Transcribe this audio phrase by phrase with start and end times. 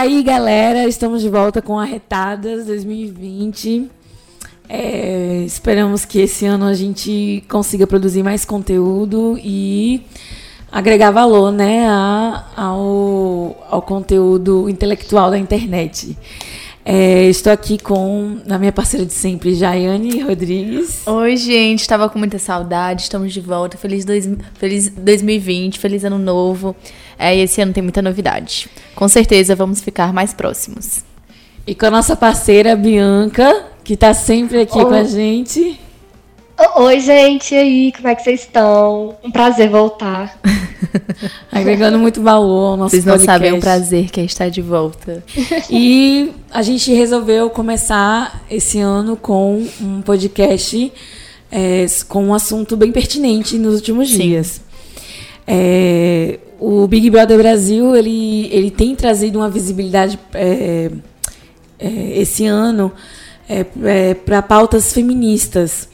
[0.00, 3.90] Aí, galera, estamos de volta com Arretadas 2020.
[4.66, 10.00] É, esperamos que esse ano a gente consiga produzir mais conteúdo e
[10.72, 16.16] agregar valor né, a, ao, ao conteúdo intelectual da internet.
[16.82, 21.06] É, estou aqui com a minha parceira de sempre, Jaiane Rodrigues.
[21.06, 23.76] Oi, gente, estava com muita saudade, estamos de volta.
[23.76, 26.74] Feliz, dois, feliz 2020, feliz ano novo.
[27.20, 28.66] É, e esse ano tem muita novidade.
[28.94, 31.04] Com certeza vamos ficar mais próximos.
[31.66, 34.84] E com a nossa parceira Bianca, que está sempre aqui Oi.
[34.86, 35.78] com a gente.
[36.76, 39.16] Oi, gente, e aí, como é que vocês estão?
[39.22, 40.38] Um prazer voltar.
[41.52, 43.44] Agregando muito valor ao nosso Vocês não podcast.
[43.44, 45.22] sabem o prazer que é estar de volta.
[45.70, 50.90] E a gente resolveu começar esse ano com um podcast
[51.52, 54.18] é, com um assunto bem pertinente nos últimos Sim.
[54.18, 54.60] dias.
[55.46, 60.90] É, o Big Brother Brasil ele, ele tem trazido uma visibilidade é,
[61.78, 62.92] é esse ano
[63.48, 65.88] é, é, para pautas feministas.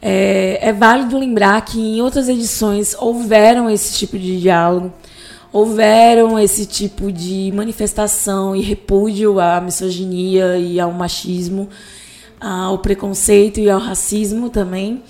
[0.00, 4.92] É, é, válido lembrar que em outras edições houveram esse tipo de diálogo,
[5.52, 11.68] houveram esse tipo de manifestação e repúdio à misoginia e ao machismo,
[12.40, 15.02] ao preconceito e ao racismo também,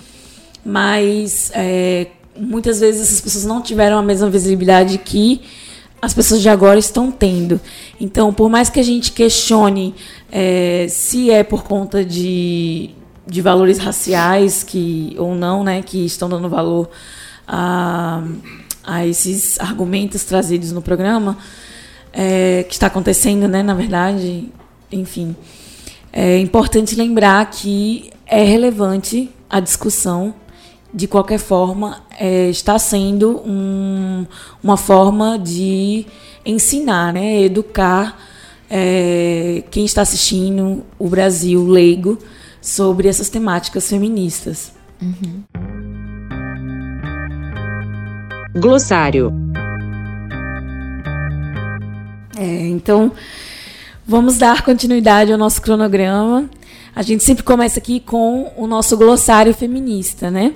[0.65, 2.07] mas é,
[2.39, 5.41] muitas vezes essas pessoas não tiveram a mesma visibilidade que
[6.01, 7.59] as pessoas de agora estão tendo.
[7.99, 9.95] Então, por mais que a gente questione
[10.31, 12.91] é, se é por conta de
[13.27, 16.89] de valores raciais que ou não, né, que estão dando valor
[17.45, 18.23] a,
[18.83, 21.37] a esses argumentos trazidos no programa,
[22.13, 24.49] é, que está acontecendo, né, na verdade,
[24.91, 25.35] enfim.
[26.11, 30.33] É importante lembrar que é relevante a discussão,
[30.97, 34.25] de qualquer forma, é, está sendo um,
[34.63, 36.07] uma forma de
[36.43, 38.19] ensinar, né, educar
[38.67, 42.17] é, quem está assistindo, o Brasil leigo,
[42.59, 44.73] sobre essas temáticas feministas.
[44.99, 45.43] Uhum.
[48.59, 49.31] Glossário.
[52.35, 53.11] É, então,
[54.05, 56.49] vamos dar continuidade ao nosso cronograma.
[56.95, 60.55] A gente sempre começa aqui com o nosso glossário feminista, né?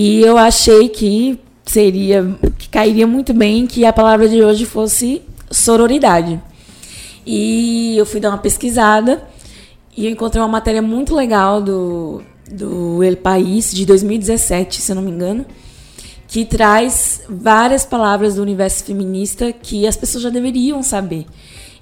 [0.00, 5.22] E eu achei que seria, que cairia muito bem que a palavra de hoje fosse
[5.50, 6.40] sororidade.
[7.26, 9.20] E eu fui dar uma pesquisada
[9.96, 15.02] e encontrei uma matéria muito legal do, do El País, de 2017, se eu não
[15.02, 15.44] me engano,
[16.28, 21.26] que traz várias palavras do universo feminista que as pessoas já deveriam saber.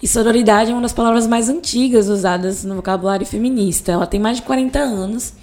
[0.03, 3.93] E sororidade é uma das palavras mais antigas usadas no vocabulário feminista.
[3.93, 5.34] Ela tem mais de 40 anos.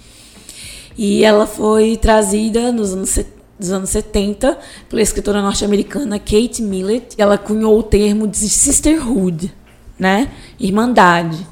[0.96, 3.18] E ela foi trazida nos anos,
[3.58, 7.14] nos anos 70 pela escritora norte-americana Kate Millett.
[7.18, 9.52] Ela cunhou o termo de sisterhood,
[9.98, 10.30] né?
[10.58, 11.46] Irmandade.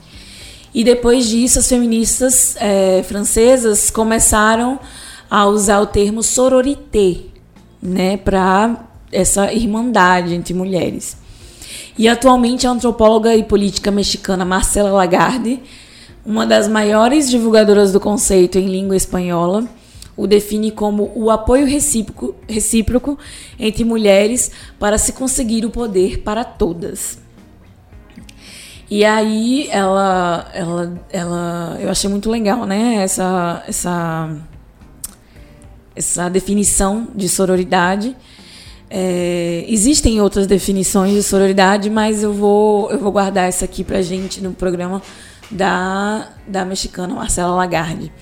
[0.75, 4.80] E depois disso, as feministas é, francesas começaram
[5.28, 7.16] a usar o termo sororité,
[7.82, 11.16] né, para essa irmandade entre mulheres.
[11.98, 15.60] E atualmente a antropóloga e política mexicana Marcela Lagarde,
[16.25, 19.66] uma das maiores divulgadoras do conceito em língua espanhola,
[20.16, 23.19] o define como o apoio recíproco, recíproco
[23.59, 27.19] entre mulheres para se conseguir o poder para todas.
[28.91, 32.97] E aí ela, ela, ela, eu achei muito legal, né?
[32.97, 34.36] Essa, essa,
[35.97, 38.15] essa definição de sororidade.
[38.91, 44.03] É, existem outras definições de sororidade, mas eu vou, eu vou guardar essa aqui pra
[44.03, 45.01] gente no programa
[45.50, 48.12] da, da mexicana Marcela Lagarde.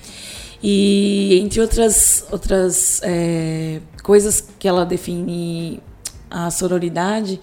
[0.63, 5.81] E entre outras, outras é, coisas que ela define
[6.29, 7.39] a sororidade,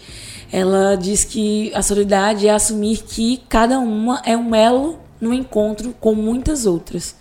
[0.53, 5.95] ela diz que a solidariedade é assumir que cada uma é um elo no encontro
[6.01, 7.17] com muitas outras.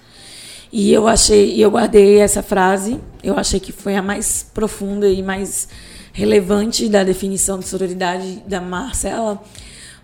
[0.71, 5.24] E eu achei, eu guardei essa frase, eu achei que foi a mais profunda e
[5.24, 5.68] mais
[6.13, 9.42] relevante da definição de sororidade da Marcela,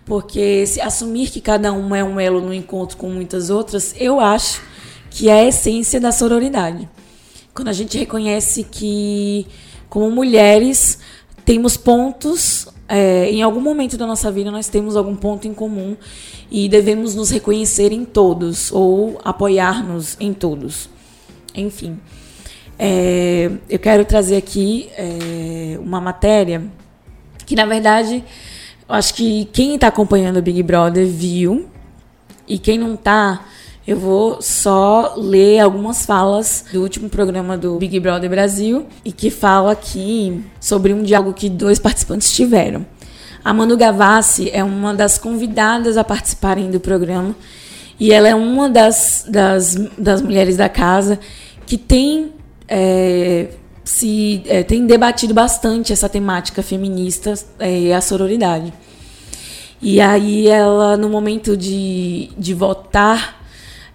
[0.04, 4.20] porque se assumir que cada uma é um elo no encontro com muitas outras, eu
[4.20, 4.62] acho
[5.10, 6.88] que é a essência da sororidade.
[7.54, 9.46] Quando a gente reconhece que
[9.88, 10.98] como mulheres,
[11.44, 12.66] temos pontos.
[12.88, 15.96] é, em algum momento da nossa vida, nós temos algum ponto em comum
[16.50, 20.90] e devemos nos reconhecer em todos ou apoiar-nos em todos.
[21.54, 21.98] Enfim,
[22.78, 26.62] é, eu quero trazer aqui é, uma matéria
[27.46, 28.24] que, na verdade,
[28.88, 31.68] eu acho que quem está acompanhando o Big Brother viu
[32.46, 33.40] e quem não está,
[33.86, 39.30] eu vou só ler algumas falas do último programa do Big Brother Brasil e que
[39.30, 42.84] fala aqui sobre um diálogo que dois participantes tiveram.
[43.44, 47.34] A Manu Gavassi é uma das convidadas a participarem do programa
[48.00, 51.18] e ela é uma das, das, das mulheres da casa
[51.66, 52.32] que tem
[52.68, 53.48] é,
[53.84, 58.72] se é, tem debatido bastante essa temática feminista é, e a sororidade.
[59.80, 63.44] E aí ela, no momento de, de votar,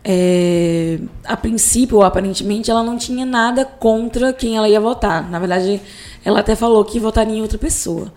[0.04, 5.28] é, a princípio, aparentemente, ela não tinha nada contra quem ela ia votar.
[5.30, 5.82] Na verdade,
[6.24, 8.14] ela até falou que votaria em outra pessoa.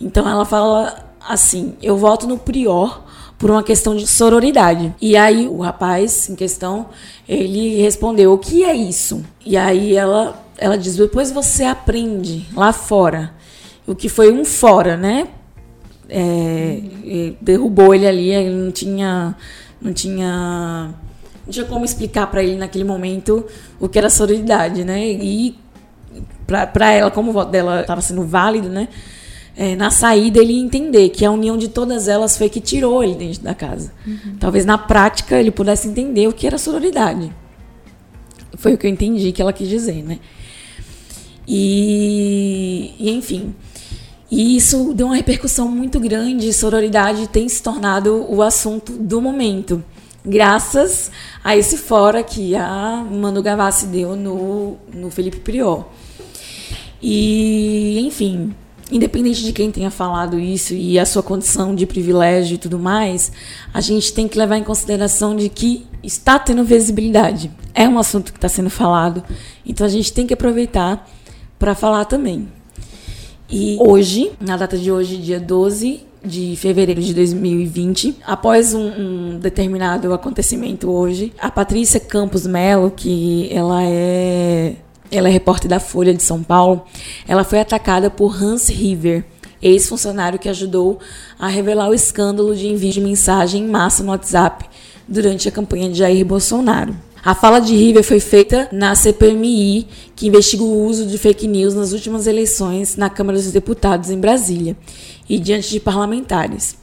[0.00, 3.02] Então ela fala assim: eu voto no Prior
[3.38, 4.94] por uma questão de sororidade.
[5.00, 6.86] E aí o rapaz em questão,
[7.28, 9.24] ele respondeu: "O que é isso?".
[9.44, 13.34] E aí ela ela diz: "Depois você aprende lá fora".
[13.86, 15.28] O que foi um fora, né?
[16.08, 16.80] É,
[17.40, 19.36] derrubou ele ali, ele não tinha
[19.80, 20.94] não tinha
[21.46, 23.44] não tinha como explicar para ele naquele momento
[23.80, 25.06] o que era sororidade, né?
[25.06, 25.56] E
[26.46, 28.88] para ela, como o voto dela estava sendo válido, né?
[29.56, 33.14] é, na saída ele entender que a união de todas elas foi que tirou ele
[33.14, 33.92] dentro da casa.
[34.06, 34.36] Uhum.
[34.38, 37.32] Talvez na prática ele pudesse entender o que era sororidade.
[38.56, 40.18] Foi o que eu entendi que ela quis dizer, né?
[41.46, 43.54] E, e enfim.
[44.30, 46.52] E isso deu uma repercussão muito grande.
[46.52, 49.82] Sororidade tem se tornado o assunto do momento.
[50.24, 51.10] Graças
[51.42, 55.84] a esse fora que a Manu Gavassi deu no, no Felipe Prior.
[57.00, 58.54] E, enfim,
[58.90, 63.30] independente de quem tenha falado isso e a sua condição de privilégio e tudo mais,
[63.72, 67.50] a gente tem que levar em consideração de que está tendo visibilidade.
[67.74, 69.22] É um assunto que está sendo falado,
[69.66, 71.06] então a gente tem que aproveitar
[71.64, 72.46] para falar também.
[73.48, 79.38] E hoje, na data de hoje, dia 12 de fevereiro de 2020, após um, um
[79.38, 84.74] determinado acontecimento hoje, a Patrícia Campos Melo, que ela é
[85.10, 86.84] ela é repórter da Folha de São Paulo,
[87.26, 89.24] ela foi atacada por Hans River,
[89.62, 90.98] ex-funcionário que ajudou
[91.38, 94.66] a revelar o escândalo de envio de mensagem em massa no WhatsApp
[95.08, 96.94] durante a campanha de Jair Bolsonaro.
[97.24, 101.72] A fala de River foi feita na CPMI, que investiga o uso de fake news
[101.72, 104.76] nas últimas eleições na Câmara dos Deputados em Brasília
[105.26, 106.76] e diante de parlamentares.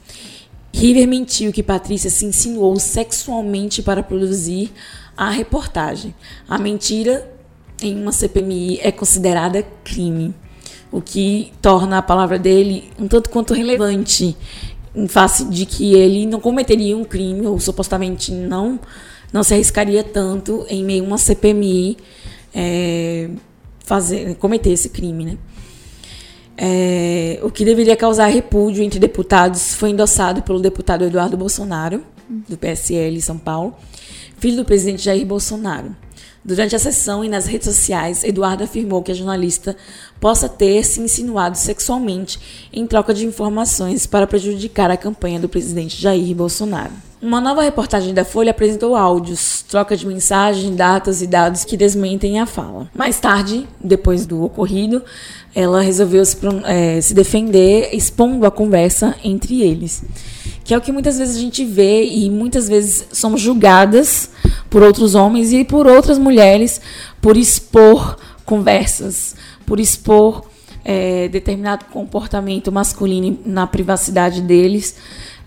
[0.74, 4.72] River mentiu que Patrícia se insinuou sexualmente para produzir
[5.16, 6.12] a reportagem.
[6.48, 7.30] A mentira
[7.80, 10.34] em uma CPMI é considerada crime,
[10.90, 14.36] o que torna a palavra dele um tanto quanto relevante
[14.92, 18.80] em face de que ele não cometeria um crime ou supostamente não
[19.32, 21.96] não se arriscaria tanto em meio a uma CPMI
[22.54, 23.30] é,
[23.84, 25.38] fazer cometer esse crime, né?
[26.56, 32.04] É, o que deveria causar repúdio entre deputados foi endossado pelo deputado Eduardo Bolsonaro,
[32.48, 33.74] do PSL São Paulo,
[34.38, 35.96] filho do presidente Jair Bolsonaro.
[36.44, 39.76] Durante a sessão e nas redes sociais, Eduardo afirmou que a jornalista
[40.20, 46.00] possa ter se insinuado sexualmente em troca de informações para prejudicar a campanha do presidente
[46.00, 47.11] Jair Bolsonaro.
[47.22, 52.40] Uma nova reportagem da Folha apresentou áudios, troca de mensagens, datas e dados que desmentem
[52.40, 52.90] a fala.
[52.92, 55.00] Mais tarde, depois do ocorrido,
[55.54, 60.02] ela resolveu se, é, se defender expondo a conversa entre eles.
[60.64, 64.30] Que é o que muitas vezes a gente vê e muitas vezes somos julgadas
[64.68, 66.80] por outros homens e por outras mulheres
[67.20, 70.44] por expor conversas, por expor
[70.84, 74.96] é, determinado comportamento masculino na privacidade deles,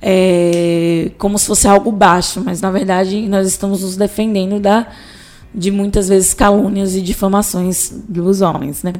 [0.02, 4.88] é, como se fosse algo baixo, mas na verdade nós estamos nos defendendo da,
[5.54, 8.94] de muitas vezes calúnias e difamações dos homens, né?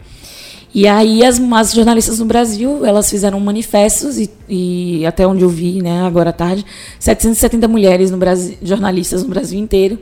[0.74, 5.50] E aí as, as jornalistas no Brasil, elas fizeram manifestos e, e, até onde eu
[5.50, 6.66] vi, né, agora à tarde,
[7.00, 9.98] 770 mulheres no Brasil, jornalistas no Brasil inteiro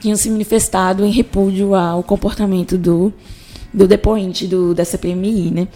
[0.00, 3.12] tinham se manifestado em repúdio ao comportamento do,
[3.72, 5.68] do depoente do, da CPMI, né?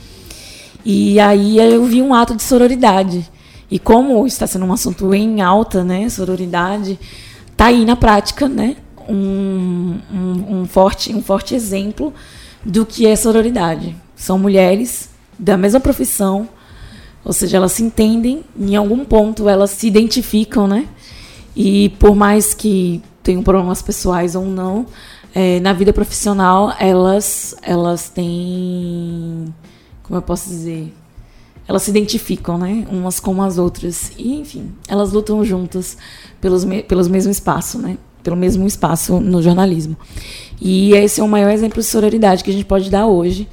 [0.85, 3.27] E aí eu vi um ato de sororidade.
[3.71, 6.99] E como está sendo um assunto em alta, né, sororidade,
[7.57, 8.77] tá aí na prática, né,
[9.09, 12.13] um, um, um forte, um forte exemplo
[12.65, 15.09] do que é sororidade são mulheres
[15.39, 16.49] da mesma profissão,
[17.25, 20.87] ou seja, elas se entendem, em algum ponto elas se identificam, né?
[21.55, 24.87] E por mais que tenham problemas pessoais ou não,
[25.35, 29.55] é, na vida profissional, elas, elas têm.
[30.03, 30.93] Como eu posso dizer?
[31.69, 32.87] Elas se identificam, né?
[32.91, 34.11] Umas com as outras.
[34.17, 35.99] E, enfim, elas lutam juntas
[36.41, 37.99] pelos, me, pelos mesmo espaço, né?
[38.23, 39.95] Pelo mesmo espaço no jornalismo.
[40.61, 43.47] E esse é o maior exemplo de sororidade que a gente pode dar hoje.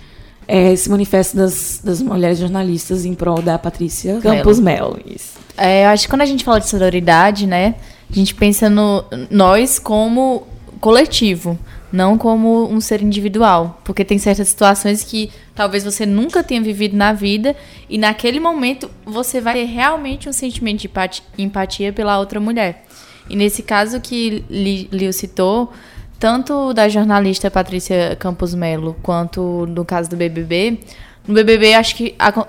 [0.47, 4.97] É esse manifesto das, das mulheres jornalistas em prol da Patrícia Campos Melo.
[5.05, 5.33] Isso.
[5.57, 7.75] É, eu acho que quando a gente fala de sororidade, né?
[8.09, 10.43] A gente pensa no nós como
[10.79, 11.57] coletivo,
[11.95, 13.79] não como um ser individual.
[13.83, 17.55] Porque tem certas situações que talvez você nunca tenha vivido na vida
[17.89, 22.85] e naquele momento você vai ter realmente um sentimento de empati- empatia pela outra mulher.
[23.29, 25.71] E nesse caso que Li- Liu citou,
[26.19, 30.79] tanto da jornalista Patrícia Campos Melo quanto no caso do BBB,
[31.27, 32.45] no BBB acho que a-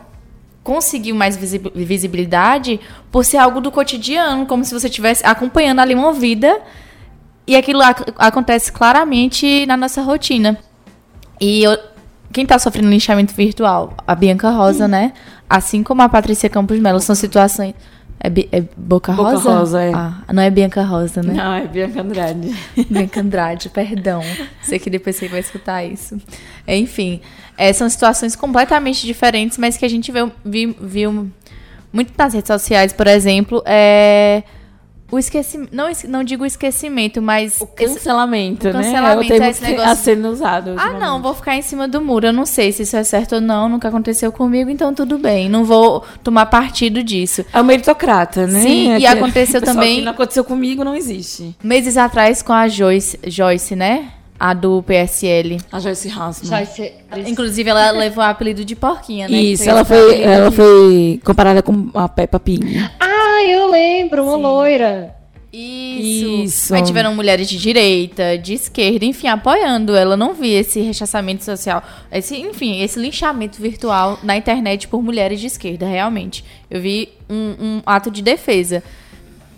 [0.63, 5.95] conseguiu mais visi- visibilidade por ser algo do cotidiano, como se você estivesse acompanhando ali
[5.95, 6.61] uma vida
[7.47, 10.59] e aquilo ac- acontece claramente na nossa rotina.
[11.41, 11.79] E eu-
[12.33, 13.95] quem está sofrendo linchamento virtual?
[14.07, 15.13] A Bianca Rosa, né?
[15.49, 17.75] Assim como a Patrícia Campos Melo, são situações.
[18.19, 19.59] É, é Boca Boca Rosa?
[19.59, 19.93] Rosa, é.
[19.95, 21.35] Ah, não é Bianca Rosa, né?
[21.35, 22.55] Não, é Bianca Andrade.
[22.91, 24.23] Bianca Andrade, perdão.
[24.63, 26.17] Sei que depois você vai escutar isso.
[26.67, 27.21] Enfim,
[27.59, 31.31] é, são situações completamente diferentes, mas que a gente viu, viu, viu
[31.93, 34.43] muito nas redes sociais, por exemplo, é
[35.11, 35.75] o esquecimento.
[35.75, 37.61] Não, não digo esquecimento, mas.
[37.61, 38.83] O cancelamento, O né?
[38.83, 40.75] cancelamento, é o termo é esse que- negócio- a sendo usado.
[40.77, 42.27] Ah, não, vou ficar em cima do muro.
[42.27, 45.49] Eu não sei se isso é certo ou não, nunca aconteceu comigo, então tudo bem.
[45.49, 47.45] Não vou tomar partido disso.
[47.53, 48.61] É o meritocrata, né?
[48.63, 51.55] Sim, É e que- aconteceu pessoal, também- que não aconteceu comigo, não existe.
[51.63, 54.11] Meses atrás com a Joyce, Joyce né?
[54.39, 55.57] A do PSL.
[55.73, 56.51] A Joyce Hassman.
[56.59, 56.93] Joyce,
[57.27, 59.35] Inclusive, ela levou o apelido de porquinha, né?
[59.39, 62.79] Isso, ela esse foi, ela de- foi comparada com a Peppa Pig.
[63.01, 65.15] Ah, eu lembro, uma loira.
[65.53, 66.27] Isso.
[66.45, 66.75] Isso.
[66.75, 70.17] Aí tiveram mulheres de direita, de esquerda, enfim, apoiando ela.
[70.17, 75.47] Não vi esse rechaçamento social, esse, enfim, esse linchamento virtual na internet por mulheres de
[75.47, 76.45] esquerda, realmente.
[76.71, 78.83] Eu vi um, um ato de defesa.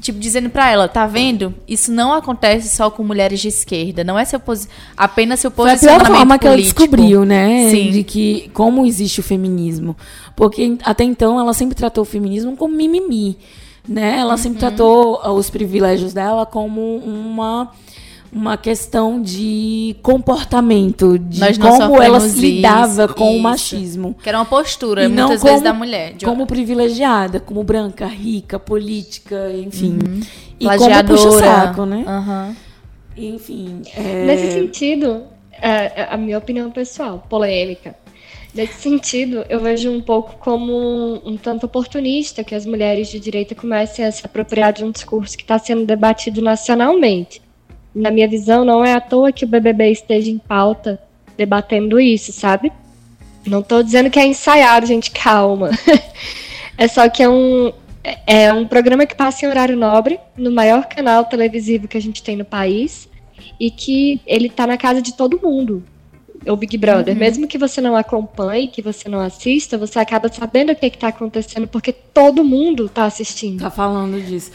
[0.01, 1.53] Tipo, dizendo pra ela, tá vendo?
[1.67, 4.05] Isso não acontece só com mulheres de esquerda.
[4.05, 6.81] Não é seu posi apenas seu Foi a posicionamento pior forma que ela político.
[6.81, 7.69] descobriu, né?
[7.71, 7.91] Sim.
[7.91, 9.97] De que como existe o feminismo.
[10.37, 13.37] Porque até então ela sempre tratou o feminismo como mimimi.
[13.88, 14.18] Né?
[14.18, 14.37] Ela Uhum.
[14.38, 17.71] sempre tratou ah, os privilégios dela como uma,
[18.30, 23.42] uma questão de comportamento, de Nós como ela se lidava isso, com o isso.
[23.42, 24.14] machismo.
[24.23, 26.12] Que era uma postura, E não muitas vezes, como- da mulher.
[26.12, 29.99] de- Como privilegiada, como branca, rica, política, enfim.
[30.61, 32.04] E como puxa-saco, né?
[32.07, 32.57] Aham.
[33.16, 33.83] Enfim.
[33.97, 35.23] é- Nesse sentido,
[35.61, 37.95] é, é a minha opinião pessoal, polêmica.
[38.55, 43.55] Nesse sentido, eu vejo um pouco como um, tanto oportunista que as mulheres de direita
[43.55, 47.43] comecem a se apropriar de um discurso que está sendo debatido nacionalmente.
[47.95, 51.00] Na minha visão, não é à toa que o BBB esteja em pauta
[51.37, 52.73] debatendo isso, sabe?
[53.47, 55.71] Não estou dizendo que é ensaiado, gente, calma.
[56.76, 57.73] é só que é um,
[58.26, 62.23] é um programa que passa em horário nobre, no maior canal televisivo que a gente
[62.23, 63.09] tem no país,
[63.61, 65.83] e que ele tá na casa de todo mundo.
[66.47, 70.73] O Big Brother, mesmo que você não acompanhe, que você não assista, você acaba sabendo
[70.73, 73.61] o que está acontecendo, porque todo mundo tá assistindo.
[73.61, 74.50] Tá falando disso.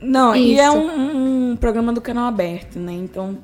[0.00, 0.76] Não, e é Isso.
[0.76, 2.92] um, um programa do canal aberto, né?
[2.92, 3.38] Então,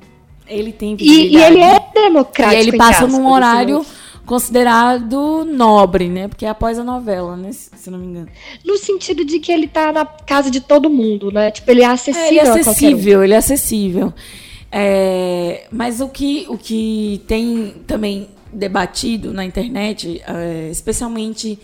[0.47, 2.55] ele tem E, e ele é E democrático.
[2.61, 3.85] ele entre passa num horário
[4.27, 6.29] considerado nobre, né?
[6.29, 7.51] Porque é após a novela, né?
[7.53, 8.29] Se não me engano.
[8.65, 11.51] No sentido de que ele tá na casa de todo mundo, né?
[11.51, 12.71] Tipo, ele é acessível, É, ele é a qualquer um.
[12.71, 14.15] acessível, ele é acessível.
[14.73, 21.59] É, mas o que, o que tem também debatido na internet, é, especialmente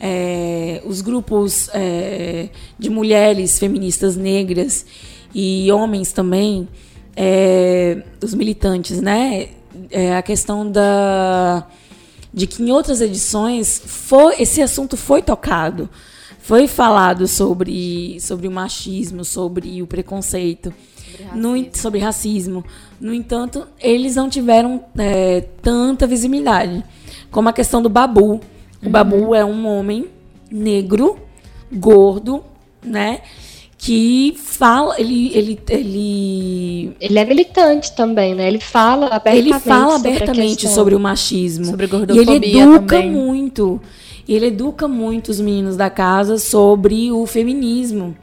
[0.00, 2.48] é, os grupos é,
[2.78, 4.86] de mulheres feministas negras
[5.34, 6.68] e homens também,
[7.16, 9.48] é, os militantes, né?
[9.90, 11.66] É, a questão da
[12.32, 15.88] de que em outras edições foi, esse assunto foi tocado,
[16.38, 20.72] foi falado sobre, sobre o machismo, sobre o preconceito,
[21.34, 22.64] no en- sobre racismo.
[23.00, 26.82] No entanto, eles não tiveram é, tanta visibilidade,
[27.30, 28.40] como a questão do Babu.
[28.84, 30.06] O Babu é um homem
[30.50, 31.18] negro,
[31.72, 32.42] gordo,
[32.84, 33.20] né?
[33.78, 38.48] Que fala, ele, ele, ele Ele é militante também, né?
[38.48, 39.38] Ele fala abertamente.
[39.50, 40.72] ele fala sobre abertamente questão.
[40.74, 41.64] sobre o machismo.
[41.66, 43.10] Sobre e ele gordofobia educa também.
[43.10, 43.80] muito.
[44.26, 48.16] E ele educa muito os meninos da casa sobre o feminismo.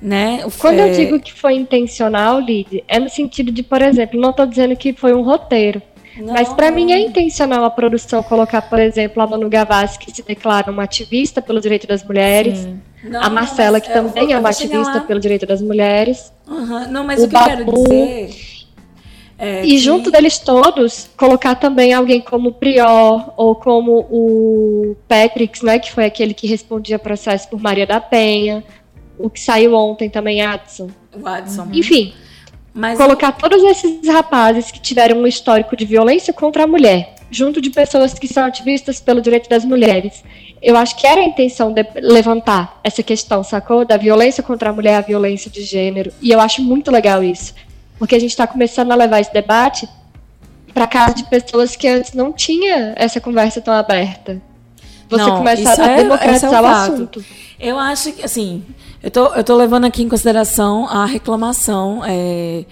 [0.00, 0.44] Né?
[0.58, 4.32] Quando é, eu digo que foi intencional, Lid, é no sentido de, por exemplo, não
[4.32, 5.82] tô dizendo que foi um roteiro.
[6.16, 10.14] não, Mas para mim é intencional a produção colocar, por exemplo, a Manu Gavassi, que
[10.14, 12.68] se declara uma ativista pelo direito das mulheres,
[13.02, 15.00] não, a Marcela, que também é uma ativista lá.
[15.00, 16.32] pelo direito das mulheres.
[16.48, 18.30] Aham, Não, mas O o, que eu quero Babu- dizer
[19.40, 24.96] É, E que- junto deles todos, colocar também alguém como o Prior ou como o
[25.06, 28.64] Patrick, né, que foi aquele que respondia processo por Maria da Penha,
[29.18, 30.88] o que saiu ontem também, Adson.
[31.14, 31.68] O Adson.
[31.72, 32.14] Enfim,
[32.72, 37.60] Mas colocar todos esses rapazes que tiveram um histórico de violência contra a mulher, junto
[37.60, 40.22] de pessoas que são ativistas pelo direito das mulheres.
[40.60, 43.84] Eu acho que era a intenção de levantar essa questão, sacou?
[43.84, 46.12] Da violência contra a mulher, a violência de gênero.
[46.20, 47.54] E eu acho muito legal isso.
[47.98, 49.88] Porque a gente está começando a levar esse debate
[50.74, 54.40] para casa de pessoas que antes não tinha essa conversa tão aberta.
[55.08, 56.92] Você Não, começa isso a é- é democratizar o o fato.
[56.92, 57.24] assunto.
[57.58, 58.62] Eu acho que, assim,
[59.02, 62.64] eu tô, eu tô levando aqui em consideração a reclamação é,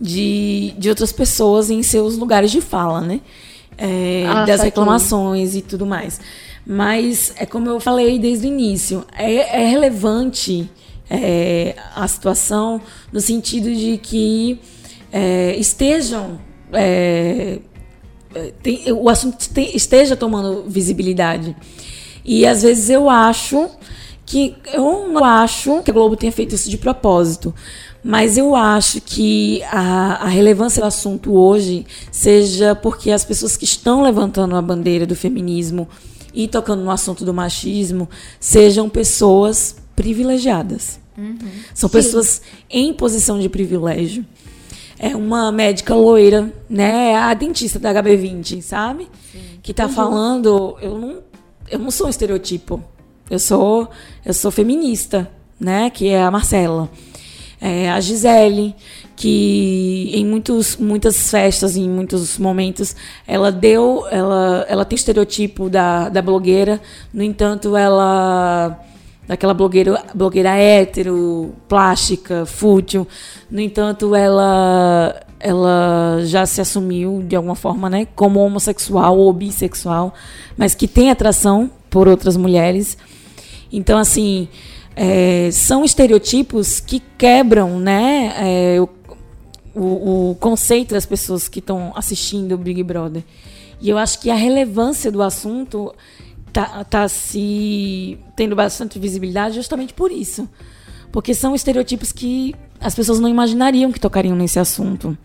[0.00, 3.20] de, de outras pessoas em seus lugares de fala, né?
[3.78, 4.64] É, Ah, das saquei.
[4.66, 6.20] reclamações e tudo mais.
[6.66, 10.68] Mas, é como eu falei desde o início, é, é relevante
[11.08, 12.80] é, a situação
[13.12, 14.58] no sentido de que
[15.12, 16.38] é, estejam.
[16.72, 17.58] é,
[18.62, 21.54] tem- o assunto te- esteja tomando visibilidade.
[22.24, 23.70] E às vezes eu acho
[24.26, 27.54] que eu não acho que a Globo tenha feito isso de propósito,
[28.02, 33.64] mas eu acho que a, a relevância do assunto hoje seja porque as pessoas que
[33.64, 35.88] estão levantando a bandeira do feminismo
[36.34, 41.00] e tocando no assunto do machismo sejam pessoas privilegiadas.
[41.72, 44.24] São pessoas em posição de privilégio
[44.98, 47.14] é uma médica loira, né?
[47.16, 49.08] A dentista da HB20, sabe?
[49.62, 51.22] Que tá falando, eu não,
[51.70, 52.82] eu não sou um estereotipo.
[53.30, 53.88] Eu sou,
[54.24, 55.90] eu sou feminista, né?
[55.90, 56.88] Que é a Marcela.
[57.60, 58.74] É, a Gisele,
[59.16, 62.94] que em muitos, muitas festas, em muitos momentos,
[63.26, 66.80] ela deu, ela, ela tem estereotipo da, da blogueira,
[67.12, 68.78] no entanto, ela
[69.26, 73.08] daquela blogueira, blogueira hétero, plástica, fútil.
[73.50, 80.14] No entanto, ela ela já se assumiu de alguma forma, né, como homossexual ou bissexual,
[80.56, 82.96] mas que tem atração por outras mulheres.
[83.72, 84.48] Então, assim,
[84.94, 88.80] é, são estereotipos que quebram, né, é,
[89.74, 93.22] o, o, conceito das pessoas que estão assistindo o Big Brother.
[93.80, 95.94] E eu acho que a relevância do assunto
[96.50, 100.48] tá, tá se tendo bastante visibilidade justamente por isso.
[101.12, 105.16] Porque são estereotipos que as pessoas não imaginariam que tocariam nesse assunto.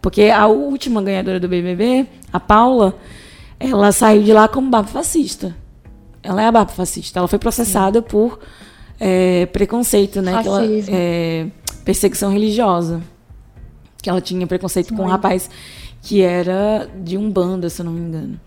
[0.00, 2.96] Porque a última ganhadora do BBB, a Paula,
[3.58, 5.56] ela saiu de lá como baba fascista.
[6.26, 7.18] Ela é a baba fascista.
[7.18, 8.38] Ela foi processada por
[8.98, 10.32] é, preconceito, né?
[10.46, 10.60] Ela-
[10.92, 11.46] é,
[11.84, 13.00] perseguição religiosa.
[14.02, 15.48] Que ela tinha preconceito com um rapaz
[16.02, 18.40] que era de Umbanda, se eu não me engano.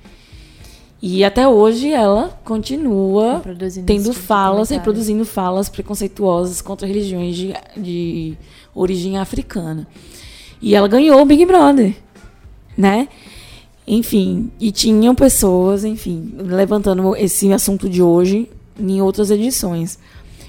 [1.01, 3.35] E até hoje ela continua
[3.85, 8.37] tendo tipo falas, reproduzindo falas preconceituosas contra religiões de, de
[8.75, 9.87] origem africana.
[10.61, 11.95] E ela ganhou o Big Brother,
[12.77, 13.07] né?
[13.91, 18.47] Enfim, e tinham pessoas, enfim, levantando esse assunto de hoje
[18.79, 19.97] em outras edições.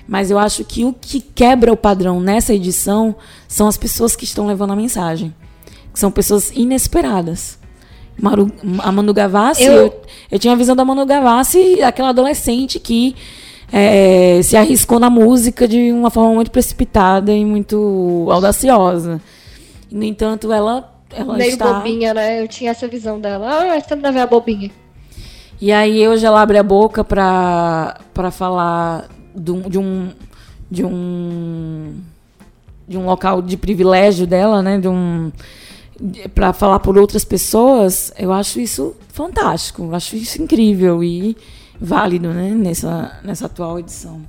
[0.06, 3.14] Mas eu acho que o que quebra o padrão nessa edição
[3.48, 5.34] são as pessoas que estão levando a mensagem.
[5.92, 7.58] Que são pessoas inesperadas.
[8.20, 9.72] Maru, a Manu Gavassi, eu...
[9.72, 10.00] Eu-
[10.32, 13.16] Eu, tinha a visão da Manu Gavassi, aquela adolescente que
[13.72, 19.20] é, se arriscou na música de uma forma muito precipitada e muito audaciosa.
[19.90, 21.72] No entanto, ela, ela Meio está...
[21.72, 22.42] bobinha, né?
[22.42, 23.46] Eu tinha essa visão dela.
[23.48, 24.70] Ah, essa não é a bobinha.
[25.60, 30.10] E aí hoje ela abre a boca pra, pra falar de um, de um
[30.70, 32.00] de um
[32.88, 34.78] de um local de privilégio dela, né?
[34.78, 35.30] De um
[36.34, 41.36] para falar por outras pessoas, eu acho isso fantástico, eu acho isso incrível e
[41.78, 42.50] válido, né?
[42.50, 44.22] Nessa nessa atual edição.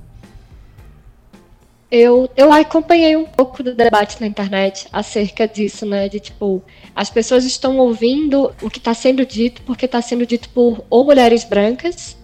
[1.94, 6.08] Eu, eu acompanhei um pouco do debate na internet acerca disso, né?
[6.08, 6.62] De tipo,
[6.96, 11.04] as pessoas estão ouvindo o que está sendo dito porque está sendo dito por ou
[11.04, 12.16] mulheres brancas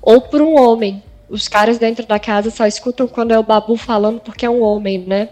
[0.00, 1.02] ou por um homem.
[1.28, 4.62] Os caras dentro da casa só escutam quando é o babu falando porque é um
[4.62, 5.30] homem, né?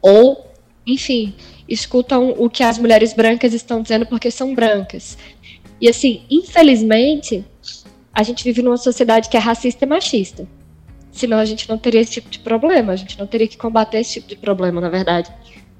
[0.00, 0.46] Ou,
[0.86, 1.34] enfim,
[1.68, 5.18] escutam o que as mulheres brancas estão dizendo porque são brancas.
[5.78, 7.44] E assim, infelizmente,
[8.10, 10.48] a gente vive numa sociedade que é racista e machista.
[11.12, 13.98] Senão a gente não teria esse tipo de problema, a gente não teria que combater
[13.98, 15.30] esse tipo de problema, na verdade.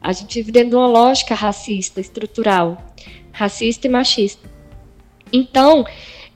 [0.00, 2.80] A gente vive dentro de uma lógica racista, estrutural,
[3.32, 4.48] racista e machista.
[5.32, 5.86] Então,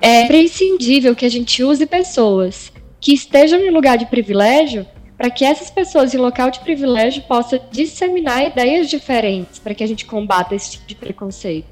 [0.01, 5.45] é prescindível que a gente use pessoas que estejam em lugar de privilégio para que
[5.45, 10.55] essas pessoas em local de privilégio possam disseminar ideias diferentes para que a gente combata
[10.55, 11.69] esse tipo de preconceito.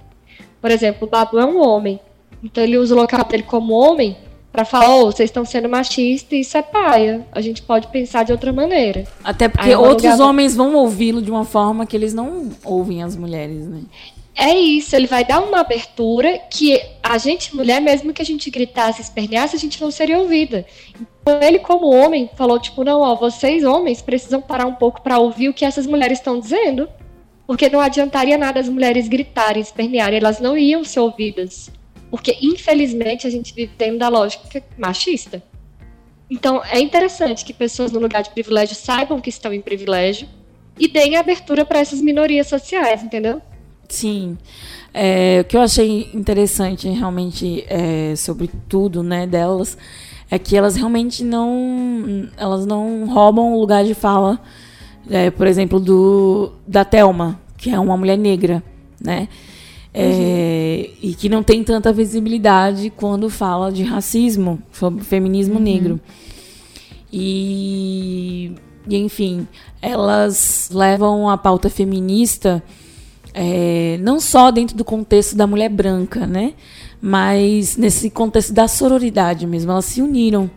[0.61, 2.01] Por exemplo, o Babu é um homem,
[2.43, 4.17] então ele usa o local dele como homem
[4.55, 7.27] para falar, oh, vocês estão sendo machistas e isso é paia.
[7.33, 9.05] A gente pode pensar de outra maneira.
[9.25, 13.03] Até porque Aí outros lugar- homens vão ouvi-lo de uma forma que eles não ouvem
[13.03, 13.81] as mulheres, né?
[14.37, 18.49] é isso, ele vai dar uma abertura que a gente, mulher, mesmo que a gente
[18.49, 20.65] gritasse, esperneasse, a gente não seria ouvida.
[21.23, 25.19] Então, ele, como homem, falou, tipo, não, ó, vocês, homens, precisam parar um pouco para
[25.19, 26.89] ouvir o que essas mulheres estão dizendo.
[27.47, 31.71] Porque não adiantaria nada as mulheres gritarem, espernearem, elas não iam ser ouvidas.
[32.15, 35.43] Porque, infelizmente, a gente vive dentro da lógica machista.
[36.31, 40.29] Então, é interessante que pessoas no lugar de privilégio saibam que estão em privilégio
[40.79, 43.43] e deem abertura para essas minorias sociais, entendeu?
[43.89, 44.39] Sim.
[44.93, 49.77] É, o que eu achei interessante realmente é, sobre tudo né, delas
[50.31, 54.41] é que elas realmente não elas não roubam o lugar de fala,
[55.11, 58.63] é, por exemplo, do da Telma, que é uma mulher negra,
[59.01, 59.29] né?
[59.97, 61.11] É, uhum.
[61.11, 65.61] E que não tem tanta visibilidade quando fala de racismo, sobre feminismo uhum.
[65.61, 66.01] negro.
[67.13, 68.53] E,
[68.89, 69.47] e, enfim,
[69.81, 72.61] elas levam a pauta feminista
[73.35, 76.55] é, não só dentro do contexto da mulher branca, né?
[77.01, 80.49] Mas nesse contexto da sororidade mesmo, elas se uniram.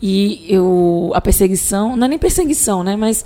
[0.00, 2.96] E eu, a perseguição, não é nem perseguição, né?
[2.96, 3.24] Mas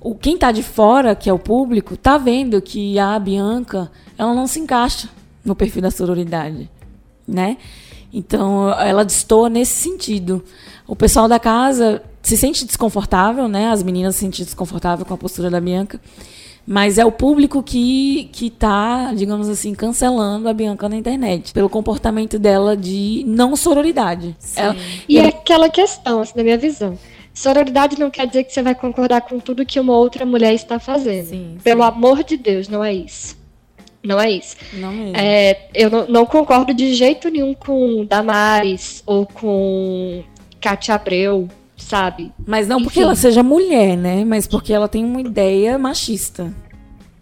[0.00, 4.34] o, quem está de fora, que é o público, está vendo que a Bianca, ela
[4.34, 5.08] não se encaixa
[5.44, 6.70] no perfil da sororidade,
[7.26, 7.56] né?
[8.12, 10.42] Então, ela destoa nesse sentido.
[10.86, 13.68] O pessoal da casa se sente desconfortável, né?
[13.68, 16.00] As meninas se sentem desconfortáveis com a postura da Bianca.
[16.66, 21.68] Mas é o público que que está, digamos assim, cancelando a Bianca na internet pelo
[21.68, 24.36] comportamento dela de não sororidade.
[24.54, 24.76] Ela,
[25.08, 25.28] e ela...
[25.28, 26.98] é aquela questão, assim, na minha visão.
[27.32, 30.78] Sororidade não quer dizer que você vai concordar com tudo que uma outra mulher está
[30.78, 31.26] fazendo.
[31.26, 33.38] Sim, Pelo amor de Deus, não é isso.
[34.02, 34.56] Não é isso.
[34.72, 35.16] Não mesmo.
[35.16, 40.24] É, eu não, não, concordo de jeito nenhum com Damares ou com
[40.60, 41.48] Katia Abreu
[41.80, 42.32] sabe?
[42.46, 42.84] Mas não Enfim.
[42.84, 44.24] porque ela seja mulher, né?
[44.24, 46.52] Mas porque ela tem uma ideia machista.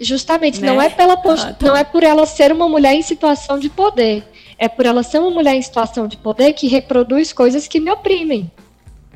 [0.00, 0.66] Justamente, né?
[0.68, 1.46] não é pela post...
[1.46, 1.66] ah, tá.
[1.66, 4.24] não é por ela ser uma mulher em situação de poder.
[4.56, 7.90] É por ela ser uma mulher em situação de poder que reproduz coisas que me
[7.90, 8.50] oprimem.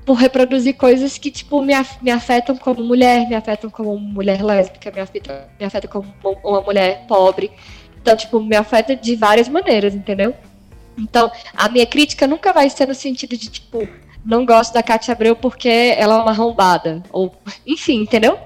[0.04, 1.98] Por reproduzir coisas que, tipo, me, af...
[2.02, 6.60] me afetam como mulher, me afetam como mulher lésbica, me afetam, me afetam como uma
[6.60, 7.50] mulher pobre.
[8.00, 10.34] Então, tipo, me afeta de várias maneiras, entendeu?
[10.98, 13.86] Então, a minha crítica nunca vai ser no sentido de, tipo,
[14.24, 17.02] não gosto da Cátia Abreu porque ela é uma arrombada.
[17.10, 17.34] Ou,
[17.66, 18.38] enfim, entendeu?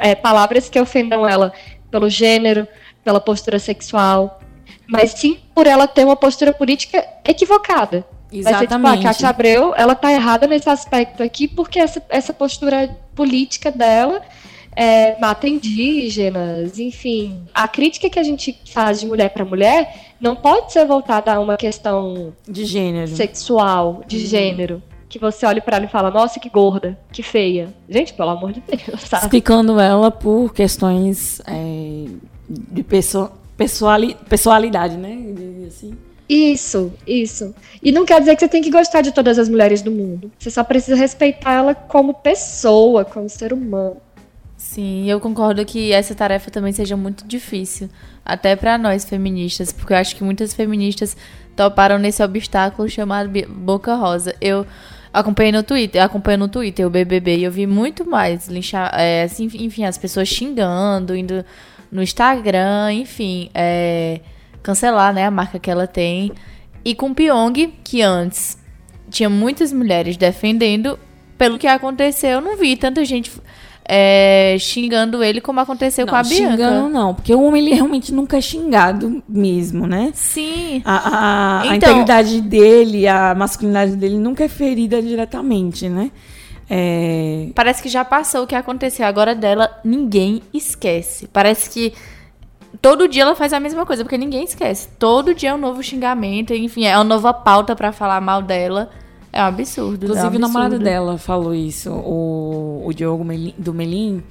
[0.00, 1.52] É, palavras que ofendam ela
[1.90, 2.66] pelo gênero,
[3.04, 4.40] pela postura sexual,
[4.86, 8.04] mas sim por ela ter uma postura política equivocada.
[8.32, 8.42] Exatamente.
[8.42, 12.32] Vai ser, tipo, a Cátia Abreu, ela tá errada nesse aspecto aqui, porque essa, essa
[12.32, 14.22] postura política dela
[14.74, 17.42] é, mata indígenas, enfim.
[17.54, 21.40] A crítica que a gente faz de mulher para mulher não pode ser voltada a
[21.40, 24.26] uma questão de gênero, sexual, de uhum.
[24.26, 27.72] gênero que você olha para ela e fala, nossa, que gorda, que feia.
[27.88, 29.24] Gente, pelo amor de Deus, sabe?
[29.24, 32.06] Explicando ela por questões é,
[32.48, 35.16] de perso pessoali personalidade, né?
[35.66, 35.96] Assim.
[36.28, 37.54] Isso, isso.
[37.82, 40.30] E não quer dizer que você tem que gostar de todas as mulheres do mundo.
[40.38, 43.96] Você só precisa respeitar ela como pessoa, como ser humano.
[44.56, 47.88] Sim, eu concordo que essa tarefa também seja muito difícil,
[48.24, 51.16] até para nós feministas, porque eu acho que muitas feministas
[51.54, 54.34] toparam nesse obstáculo chamado Boca Rosa.
[54.40, 54.66] Eu
[55.12, 59.22] acompanhei no Twitter, acompanhei no Twitter o BBB e eu vi muito mais linchar, é,
[59.22, 61.44] assim, enfim, as pessoas xingando, indo
[61.90, 64.20] no Instagram, enfim, é,
[64.66, 66.32] cancelar, né, a marca que ela tem.
[66.84, 68.58] E com Pyong, que antes
[69.08, 70.98] tinha muitas mulheres defendendo,
[71.38, 73.30] pelo que aconteceu, eu não vi tanta gente
[73.88, 76.56] é, xingando ele como aconteceu não, com a Bianca.
[76.56, 80.10] Xingando não, porque o homem ele realmente nunca é xingado mesmo, né?
[80.12, 80.82] Sim.
[80.84, 86.10] A, a, então, a integridade dele, a masculinidade dele nunca é ferida diretamente, né?
[86.68, 87.50] É...
[87.54, 89.06] Parece que já passou o que aconteceu.
[89.06, 91.28] Agora dela, ninguém esquece.
[91.28, 91.92] Parece que
[92.80, 94.88] todo dia ela faz a mesma coisa, porque ninguém esquece.
[94.98, 98.90] Todo dia é um novo xingamento, enfim, é uma nova pauta para falar mal dela.
[99.32, 100.04] É um absurdo.
[100.04, 104.22] Inclusive, é um o namorado dela falou isso, o, o Diogo Melim, do Melim.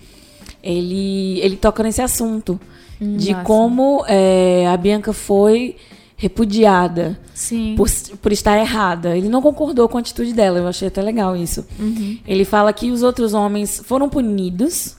[0.63, 2.60] Ele, ele toca nesse assunto
[3.00, 3.43] hum, de nossa.
[3.43, 5.76] como é, a Bianca foi
[6.17, 7.19] repudiada
[7.76, 9.15] por, por estar errada.
[9.15, 11.65] Ele não concordou com a atitude dela, eu achei até legal isso.
[11.78, 12.17] Uhum.
[12.26, 14.95] Ele fala que os outros homens foram punidos.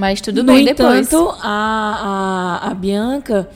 [0.00, 1.12] Mas tudo no bem entanto, depois.
[1.42, 3.48] A, a, a Bianca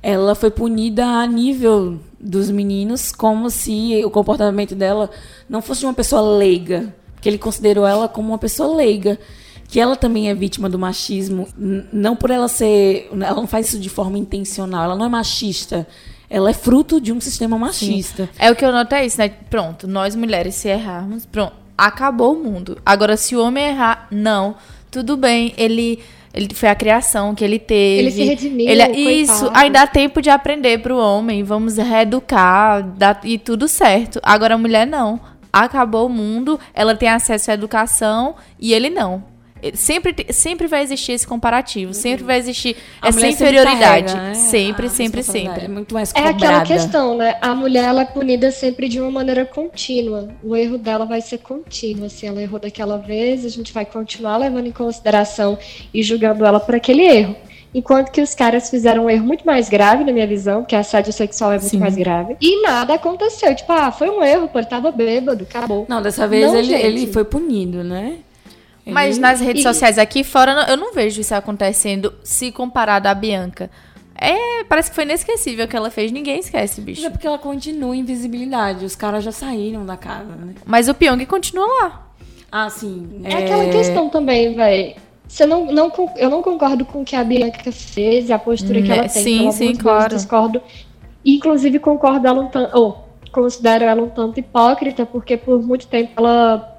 [0.00, 5.10] ela foi punida a nível dos meninos, como se o comportamento dela
[5.48, 9.18] não fosse de uma pessoa leiga, que ele considerou ela como uma pessoa leiga,
[9.68, 11.48] que ela também é vítima do machismo,
[11.92, 15.86] não por ela ser, ela não faz isso de forma intencional, ela não é machista,
[16.30, 18.26] ela é fruto de um sistema machista.
[18.26, 18.38] Sim.
[18.38, 19.28] É o que eu noto é isso, né?
[19.50, 22.78] Pronto, nós mulheres se errarmos, pronto, acabou o mundo.
[22.86, 24.54] Agora se o homem errar, não,
[24.90, 25.98] tudo bem, ele
[26.34, 27.98] ele foi a criação que ele teve.
[28.00, 29.08] Ele se redimiu, Ele- coitado.
[29.10, 34.20] isso, aí dá tempo de aprender pro homem, vamos reeducar dá, e tudo certo.
[34.22, 35.18] Agora a mulher não.
[35.52, 39.24] Acabou o mundo, ela tem acesso à educação e ele não.
[39.62, 44.12] Ele- Sempre, sempre vai existir esse comparativo, sempre vai existir A essa mulher sempre inferioridade.
[44.12, 45.56] carrega, né, Sempre, a sempre, responsabilidade.
[45.58, 45.72] É sempre.
[45.74, 47.36] muito mais É aquela questão, né?
[47.40, 50.28] A mulher ela é punida sempre de uma maneira contínua.
[50.42, 52.06] O erro dela vai ser contínuo.
[52.06, 55.58] Assim, ela errou daquela vez, a gente vai continuar levando em consideração
[55.92, 57.36] e julgando ela por aquele erro.
[57.74, 61.12] Enquanto que os caras fizeram um erro muito mais grave, na minha visão, que assédio
[61.12, 61.78] sexual é muito Sim.
[61.78, 62.34] mais grave.
[62.40, 63.54] E nada aconteceu.
[63.54, 65.84] Tipo, ah, foi um erro, pô, ele tava bêbado, acabou.
[65.86, 66.82] Não, dessa vez Não, ele, gente.
[66.86, 68.20] ele foi punido, né?
[68.92, 73.06] Mas Ele- nas redes e- sociais aqui fora, eu não vejo isso acontecendo se comparado
[73.08, 73.70] à Bianca.
[74.20, 76.10] É, parece que foi inesquecível o que ela fez.
[76.10, 77.06] Ninguém esquece, Mas bicho.
[77.06, 78.84] é porque ela continua em visibilidade.
[78.84, 80.54] Os caras já saíram da casa, né?
[80.66, 82.06] Mas o Pyong continua lá.
[82.50, 83.20] Ah, sim.
[83.24, 84.94] É aquela questão também, velho.
[85.28, 88.80] Você não, não, eu não concordo com o que a Bianca fez e a postura
[88.82, 89.22] que Né, ela tem.
[89.22, 90.16] sim, sim, claro.
[90.16, 90.60] Discordo.
[91.24, 92.76] Inclusive, concordo ela um tanto.
[92.76, 96.77] ou considero ela um tanto hipócrita, porque por muito tempo ela,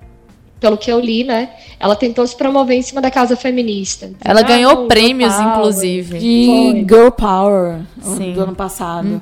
[0.60, 1.50] pelo que eu li, né?
[1.80, 4.12] Ela tentou se promover em cima da causa feminista.
[4.24, 5.58] Ela "Ah, ganhou não, prêmios, girl power".
[5.58, 6.20] inclusive.
[6.20, 6.86] De Foi.
[6.98, 8.34] Girl Power Sim.
[8.34, 9.22] do ano passado.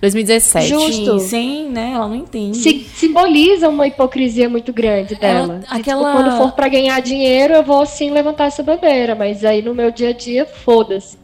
[0.00, 0.68] 2017.
[0.68, 1.18] Justo.
[1.18, 1.92] Sim, sem, né?
[1.94, 2.56] Ela não entende.
[2.56, 5.54] Se- simboliza uma hipocrisia muito grande Ela- dela.
[5.58, 9.44] De, tipo, aquela- quando for pra ganhar dinheiro, eu vou sim levantar essa bandeira, mas
[9.44, 11.18] aí no meu dia a dia, foda-se.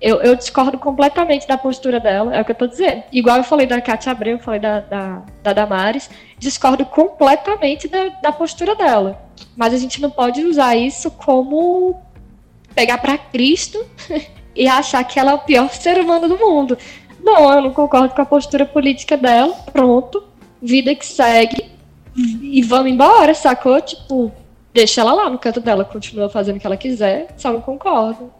[0.00, 3.02] Eu, eu discordo completamente da postura dela, é o que eu tô dizendo.
[3.10, 6.08] Igual eu falei da Cátia Abreu, eu falei da, da, da Damares,
[6.38, 9.20] discordo completamente da, da postura dela.
[9.56, 12.00] Mas a gente não pode usar isso como
[12.74, 13.84] pegar pra Cristo
[14.54, 16.78] e achar que ela é o pior ser humano do mundo.
[17.20, 19.52] Não, eu não concordo com a postura política dela.
[19.72, 20.22] Pronto.
[20.62, 21.70] Vida que segue.
[22.16, 23.80] E vamos embora, sacou?
[23.80, 24.32] Tipo,
[24.72, 28.32] deixa ela lá no canto dela, continua fazendo o que ela quiser, só não concordo.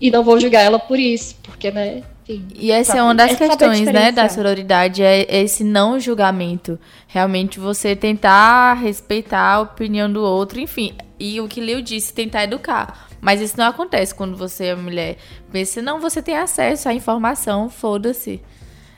[0.00, 2.02] E não vou julgar ela por isso, porque, né?
[2.28, 6.78] Enfim, E essa é uma das é questões, né, da sororidade, é esse não julgamento.
[7.06, 10.94] Realmente você tentar respeitar a opinião do outro, enfim.
[11.20, 13.08] E o que Leo disse, tentar educar.
[13.20, 15.16] Mas isso não acontece quando você é mulher.
[15.52, 18.40] Pensa, não, você tem acesso à informação, foda-se.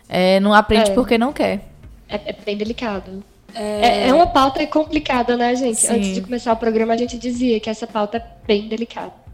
[0.08, 0.94] É, não aprende É.
[0.94, 1.68] porque não quer.
[2.08, 3.24] É, é bem delicado.
[3.54, 4.08] É...
[4.08, 5.80] é uma pauta complicada, né, gente?
[5.80, 5.94] Sim.
[5.94, 9.25] Antes de começar o programa, a gente dizia que essa pauta é bem delicada.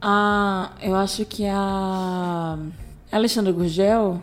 [0.00, 2.56] Ah, eu acho que a
[3.12, 4.20] Alexandra Gurgel,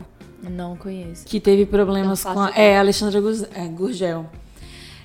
[0.50, 1.26] Não conheço.
[1.26, 2.52] que teve problemas com a...
[2.56, 3.22] É, a Alexandra
[3.54, 4.26] é, Gurgel.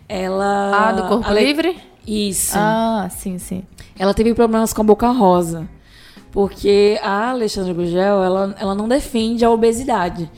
[0.08, 0.88] Ela...
[0.88, 1.76] Ah, do corpo Ale- livre?
[2.06, 2.54] Isso.
[2.56, 3.62] Ah, sim, sim.
[3.98, 5.68] Ela teve problemas com a boca rosa.
[6.32, 10.30] Porque a Alexandra Gugel, ela, ela não defende a obesidade.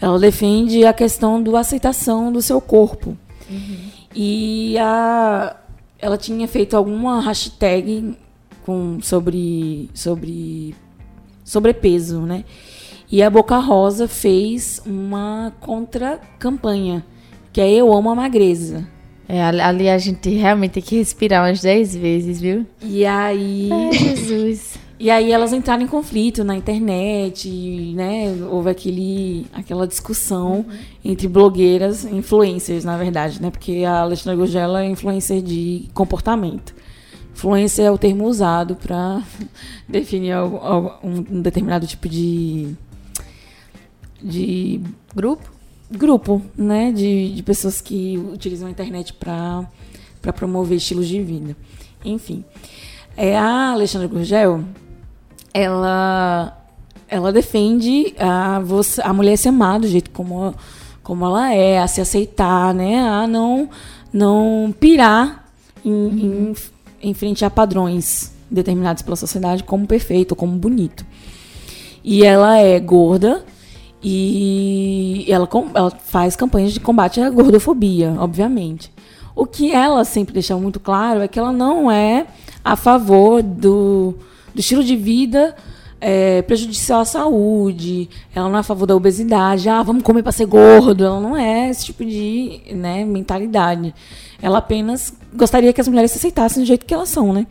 [0.00, 3.16] Ela defende a questão da aceitação do seu corpo.
[4.14, 5.56] E a,
[6.00, 8.16] ela tinha feito alguma hashtag
[8.66, 10.74] com, sobre, sobre
[11.44, 12.44] sobrepeso, né?
[13.10, 17.04] E a Boca Rosa fez uma contra-campanha,
[17.52, 18.86] que é Eu Amo a Magreza.
[19.28, 22.66] É, ali- a gente realmente tem que respirar umas 10 vezes, viu?
[22.82, 23.68] E aí...
[23.72, 24.78] Ai, Jesus.
[24.98, 27.50] E aí elas entraram em conflito na internet,
[27.94, 28.34] né?
[28.50, 30.64] Houve aquele, aquela discussão
[31.04, 33.50] entre blogueiras, influencers, na verdade, né?
[33.50, 36.74] Porque a Alexandra Gugela é influencer de comportamento.
[37.36, 39.22] Influencer é o termo usado para
[39.86, 40.34] definir
[41.04, 42.74] um determinado tipo de,
[44.22, 44.80] de
[45.14, 45.56] Grupo?
[45.90, 49.68] grupo, né, de, de pessoas que utilizam a internet para
[50.34, 51.56] promover estilos de vida.
[52.04, 52.44] Enfim,
[53.16, 54.64] é a Alexandra Gurgel,
[55.52, 56.62] ela
[57.08, 60.54] ela defende a você, a mulher se amar do jeito como
[61.02, 63.68] como ela é, a se aceitar, né, a não
[64.12, 65.48] não pirar
[65.84, 66.54] em, em,
[67.02, 71.04] em frente a padrões determinados pela sociedade como perfeito, como bonito.
[72.02, 73.44] E ela é gorda
[74.02, 78.92] e ela, ela faz campanhas de combate à gordofobia, obviamente.
[79.34, 82.26] O que ela sempre deixa muito claro é que ela não é
[82.64, 84.14] a favor do,
[84.54, 85.54] do estilo de vida
[86.00, 90.32] é, prejudicial à saúde, ela não é a favor da obesidade, ah, vamos comer para
[90.32, 93.94] ser gordo, ela não é esse tipo de né, mentalidade.
[94.40, 97.46] Ela apenas gostaria que as mulheres se aceitassem do jeito que elas são, né?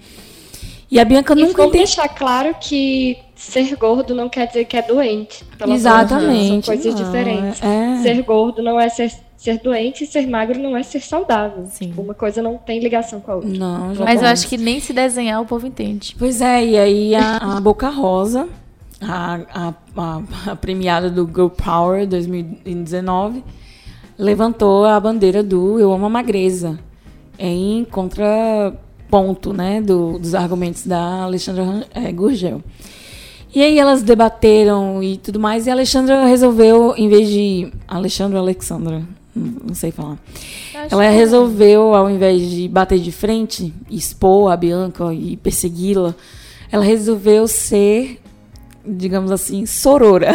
[0.90, 1.72] E a Bianca E nunca entendeu.
[1.72, 5.44] deixar claro que ser gordo não quer dizer que é doente.
[5.68, 6.66] Exatamente.
[6.68, 7.62] São coisas não, diferentes.
[7.64, 8.00] é.
[8.04, 11.66] Ser gordo não é ser, ser doente e ser magro não é ser saudável.
[11.68, 11.90] Sim.
[11.90, 13.50] Tipo, uma coisa não tem ligação com a outra.
[13.50, 16.16] Não, Mas eu acho que nem se desenhar o povo entende.
[16.18, 18.48] Pois é, e aí a, a Boca Rosa,
[19.02, 23.44] a, a, a- a premiada do Girl Power 2019,
[24.18, 26.80] levantou a bandeira do Eu Amo a Magreza,
[27.38, 32.62] em contraponto ponto né, do, dos argumentos da Alexandra é, Gurgel.
[33.54, 37.72] E aí elas debateram e tudo mais, e a Alexandra resolveu, em vez de.
[37.88, 39.04] Alexandra ou Alexandra?
[39.36, 40.18] Não sei falar.
[40.90, 46.16] Ela resolveu, ao invés de bater de frente, expor a Bianca e persegui-la,
[46.72, 48.22] ela resolveu ser,
[48.86, 50.34] digamos assim, sorora.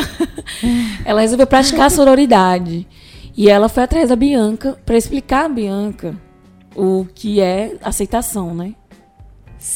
[1.04, 2.86] ela resolveu praticar sororidade.
[3.34, 6.14] E ela foi atrás da Bianca para explicar a Bianca
[6.76, 8.74] o que é aceitação, né?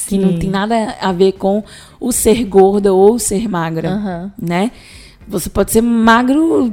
[0.07, 1.63] Que não tem nada a ver com
[2.01, 4.33] o ser gorda ou ser magra, Aham.
[4.41, 4.71] né?
[5.27, 6.73] Você pode ser magro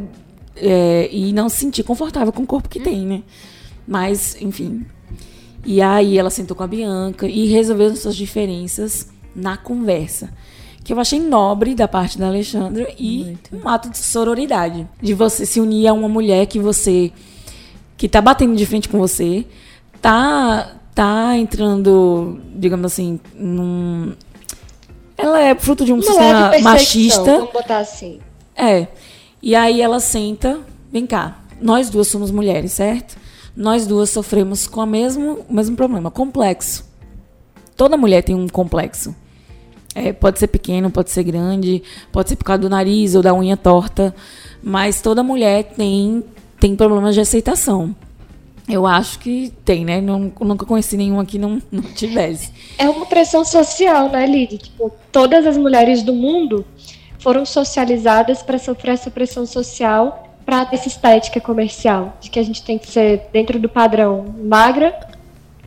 [0.62, 3.24] é, e não se sentir confortável com o corpo que tem, né?
[3.88, 4.86] Mas, enfim.
[5.65, 10.30] E aí ela sentou com a Bianca e resolveu suas diferenças na conversa.
[10.84, 14.88] Que eu achei nobre da parte da Alexandra e um ato de sororidade.
[15.02, 17.12] De você se unir a uma mulher que você.
[17.97, 19.45] que tá batendo de frente com você,
[20.02, 24.13] tá, tá entrando, digamos assim, num.
[25.15, 27.38] Ela é fruto de um Uma sistema leve perseguição, machista.
[27.38, 28.19] Vamos botar assim.
[28.56, 28.88] É.
[29.41, 30.60] E aí ela senta,
[30.91, 33.17] vem cá, nós duas somos mulheres, certo?
[33.56, 36.86] Nós duas sofremos com a mesmo, o mesmo problema, complexo.
[37.75, 39.15] Toda mulher tem um complexo.
[39.93, 43.34] É, pode ser pequeno, pode ser grande, pode ser por causa do nariz ou da
[43.34, 44.15] unha torta,
[44.63, 46.23] mas toda mulher tem,
[46.60, 47.93] tem problemas de aceitação.
[48.69, 49.99] Eu acho que tem, né?
[49.99, 52.54] Não- nunca conheci nenhum que não, não tivesse.
[52.77, 54.58] É uma pressão social, né, Lid?
[54.58, 56.63] Tipo, todas as mulheres do mundo
[57.21, 62.63] foram socializadas para sofrer essa pressão social para essa estética comercial, de que a gente
[62.63, 64.93] tem que ser dentro do padrão magra,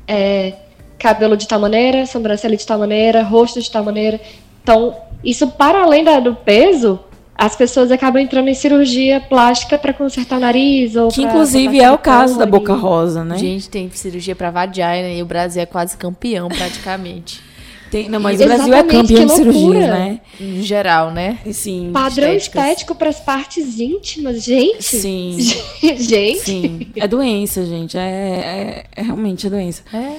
[0.07, 0.55] é,
[0.99, 4.21] cabelo de tal maneira, sobrancelha de tal maneira, rosto de tal maneira.
[4.63, 6.99] Então, isso para além da- do peso,
[7.37, 11.91] as pessoas acabam entrando em cirurgia plástica para consertar o nariz ou Que inclusive é
[11.91, 12.47] o caso da.
[12.47, 13.39] Boca Rosa, né?
[13.39, 17.41] Gente, tem cirurgia pra vagina e o Brasil é quase campeão, praticamente.
[17.95, 19.87] Tem- não, mas o Brasil é Exatamente, campeão de que cirurgias, loucura.
[19.87, 20.21] né?
[20.41, 21.39] Em geral, né?
[21.53, 21.91] Sim.
[21.93, 22.65] Padrão estéticas.
[22.65, 24.83] estético para as partes íntimas, gente.
[24.83, 25.39] Sim.
[26.01, 26.41] gente.
[26.41, 27.97] Sim, é doença, gente.
[27.97, 29.85] É, é, é realmente a doença.
[29.93, 30.17] É.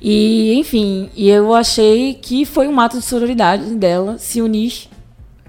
[0.00, 4.84] E, enfim, e eu achei que foi um ato de sororidade dela se unir.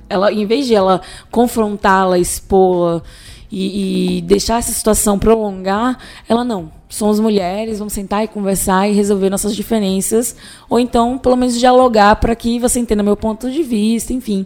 [0.10, 3.04] Ela, em vez de ela confrontá-la, expô-la
[3.52, 6.72] e, e deixar essa situação prolongar, ela não.
[6.90, 10.36] Somos mulheres, vamos sentar e conversar e resolver nossas diferenças.
[10.70, 14.46] Ou então, pelo menos, dialogar para que você entenda meu ponto de vista, enfim.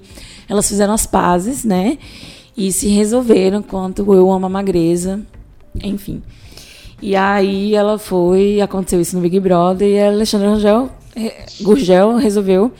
[0.49, 1.97] Elas fizeram as pazes, né?
[2.57, 5.21] E se resolveram quanto eu amo a magreza,
[5.83, 6.21] enfim.
[7.01, 12.15] E aí ela foi, aconteceu isso no Big Brother e a Alexandra Rangel, eh, Gurgel
[12.17, 12.71] resolveu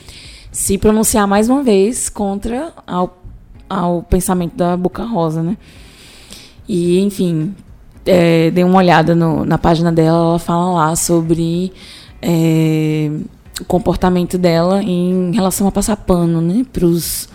[0.50, 3.18] se pronunciar mais uma vez contra ao,
[3.68, 5.56] ao pensamento da Boca Rosa, né?
[6.68, 7.54] E, enfim,
[8.06, 11.72] eh, dei uma olhada no- na página dela, ela fala lá sobre
[12.20, 13.10] eh,
[13.60, 16.64] o comportamento dela em relação a passar pano, né?
[16.72, 17.28] Pros,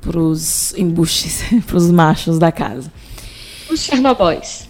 [0.00, 2.90] pros embuches, pros machos da casa.
[3.70, 4.68] Os Chernobóis.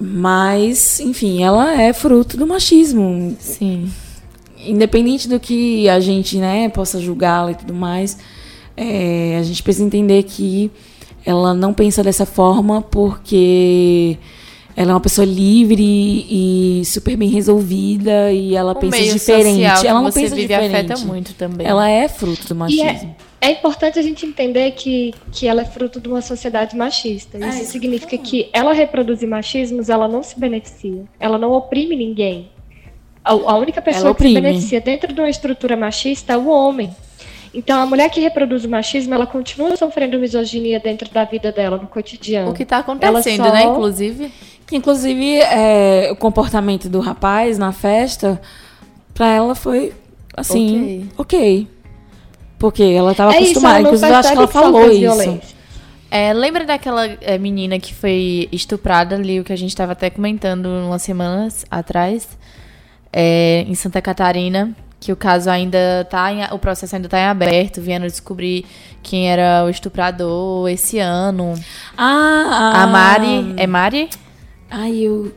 [0.00, 3.36] Mas, enfim, ela é fruto do machismo.
[3.40, 3.90] Sim.
[4.64, 8.16] Independente do que a gente né, possa julgá-la e tudo mais,
[8.76, 10.70] é, a gente precisa entender que
[11.24, 14.16] ela não pensa dessa forma porque
[14.80, 15.82] ela é uma pessoa livre
[16.30, 19.62] e super bem resolvida e ela O pensa meio diferente.
[19.64, 20.92] ela não você pensa vive diferente.
[20.92, 21.66] afeta muito também.
[21.66, 23.16] Ela é fruto do E machismo.
[23.40, 27.38] é, é importante a gente entender que, que ela é fruto de uma sociedade machista.
[27.44, 31.02] É, Isso significa que ela reproduzir machismos, ela não se beneficia.
[31.18, 32.48] Ela não oprime ninguém.
[33.24, 36.90] A, a única pessoa que se beneficia dentro de uma estrutura machista é o homem.
[37.52, 41.78] Então, a mulher que reproduz o machismo, ela continua sofrendo misoginia dentro da vida dela,
[41.78, 42.50] no cotidiano.
[42.50, 44.30] O que tá acontecendo, Ela só- né, inclusive?
[44.70, 48.40] Inclusive, é, o comportamento do rapaz na festa,
[49.14, 49.92] pra ela foi
[50.36, 51.66] assim, ok.
[52.58, 53.74] Porque ela tava é isso, acostumada.
[53.74, 55.40] ela não Inclusive, eu acho que ela falou isso.
[56.10, 60.08] É, lembra daquela é, menina que foi estuprada ali, o que a gente estava até
[60.08, 62.26] comentando umas semanas atrás,
[63.12, 67.24] é, em Santa Catarina, que o caso ainda tá em, o processo ainda tá em
[67.24, 68.64] aberto, vieram descobrir
[69.02, 71.54] quem era o estuprador esse ano.
[71.96, 74.08] Ah, A Mari, é Mari?
[74.70, 75.32] Ai, eu.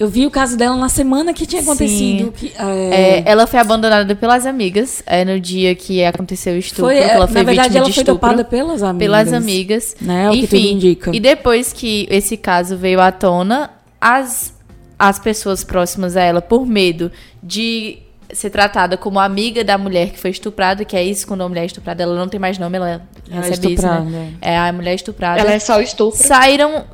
[0.00, 2.32] Eu vi o caso dela na semana que tinha acontecido.
[2.32, 6.86] Que, é, É, ela foi abandonada pelas amigas, é, no dia que aconteceu o estupro,
[6.86, 8.98] foi, ela foi na verdade, ela de foi dopada pelas amigas.
[8.98, 9.96] pelas amigas.
[10.00, 11.10] Né, o que tudo indica.
[11.14, 13.70] E depois que esse caso veio à tona,
[14.00, 14.52] as,
[14.98, 17.98] as pessoas próximas a ela, por medo de
[18.32, 21.62] ser tratada como amiga da mulher que foi estuprada, que é isso, quando a mulher
[21.62, 24.32] é estuprada, ela não tem mais nome, ela, Ela é recebe isso, né?
[24.40, 25.40] É a mulher estuprada.
[25.40, 26.18] Ela é só estupro.
[26.18, 26.84] Saíram,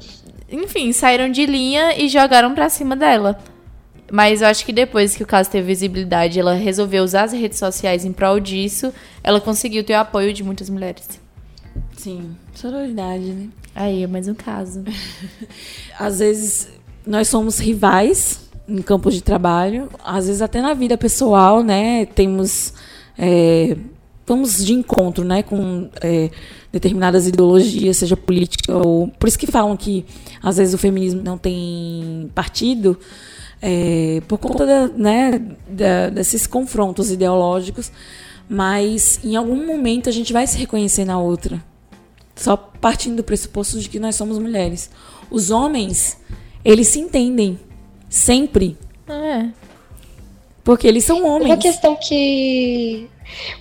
[0.51, 3.39] enfim, saíram de linha e jogaram pra cima dela.
[4.11, 7.59] Mas eu acho que depois que o caso teve visibilidade, ela resolveu usar as redes
[7.59, 8.93] sociais em prol disso,
[9.23, 11.21] ela conseguiu ter o apoio de muitas mulheres.
[11.97, 13.49] Sim, sororidade, né?
[13.75, 14.83] Aí, é mais um caso.
[15.99, 16.69] Às vezes
[17.07, 22.05] nós somos rivais em campos de trabalho, às vezes até na vida pessoal, né?
[22.05, 22.75] Temos
[23.17, 23.75] é,
[24.29, 26.31] vamos de encontro, né, com é,
[26.71, 30.05] determinadas ideologias, seja política ou por isso que falam que
[30.43, 32.99] às vezes o feminismo não tem partido
[33.61, 37.91] é, por conta da, né, da, desses confrontos ideológicos,
[38.49, 41.63] mas em algum momento a gente vai se reconhecer na outra,
[42.37, 44.91] só partindo do pressuposto de que nós somos mulheres.
[45.31, 46.19] Os homens,
[46.65, 47.59] eles se entendem
[48.09, 48.77] sempre.
[49.09, 49.49] É.
[50.63, 51.51] Porque eles são homens.
[51.51, 53.09] Uma questão que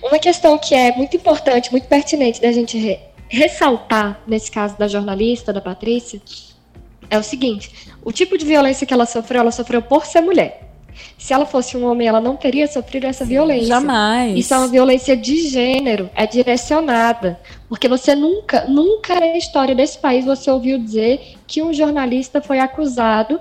[0.02, 2.98] uma questão que é muito importante, muito pertinente da gente re
[3.30, 6.20] ressaltar nesse caso da jornalista, da Patrícia,
[7.10, 10.64] é o seguinte: o tipo de violência que ela sofreu, ela sofreu por ser mulher.
[11.16, 13.68] Se ela fosse um homem, ela não teria sofrido essa violência.
[13.68, 14.36] Jamais.
[14.36, 17.38] Isso é uma violência de gênero, é direcionada.
[17.68, 22.58] Porque você nunca, nunca na história desse país você ouviu dizer que um jornalista foi
[22.58, 23.40] acusado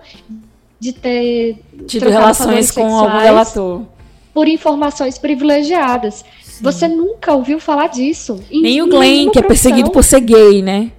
[0.80, 1.58] de ter
[1.88, 3.82] tido relações com algum delator
[4.38, 6.24] por informações privilegiadas.
[6.44, 6.64] Sim.
[6.64, 8.40] Você nunca ouviu falar disso.
[8.52, 10.92] Nem o Glenn, que é perseguido por ser gay, né?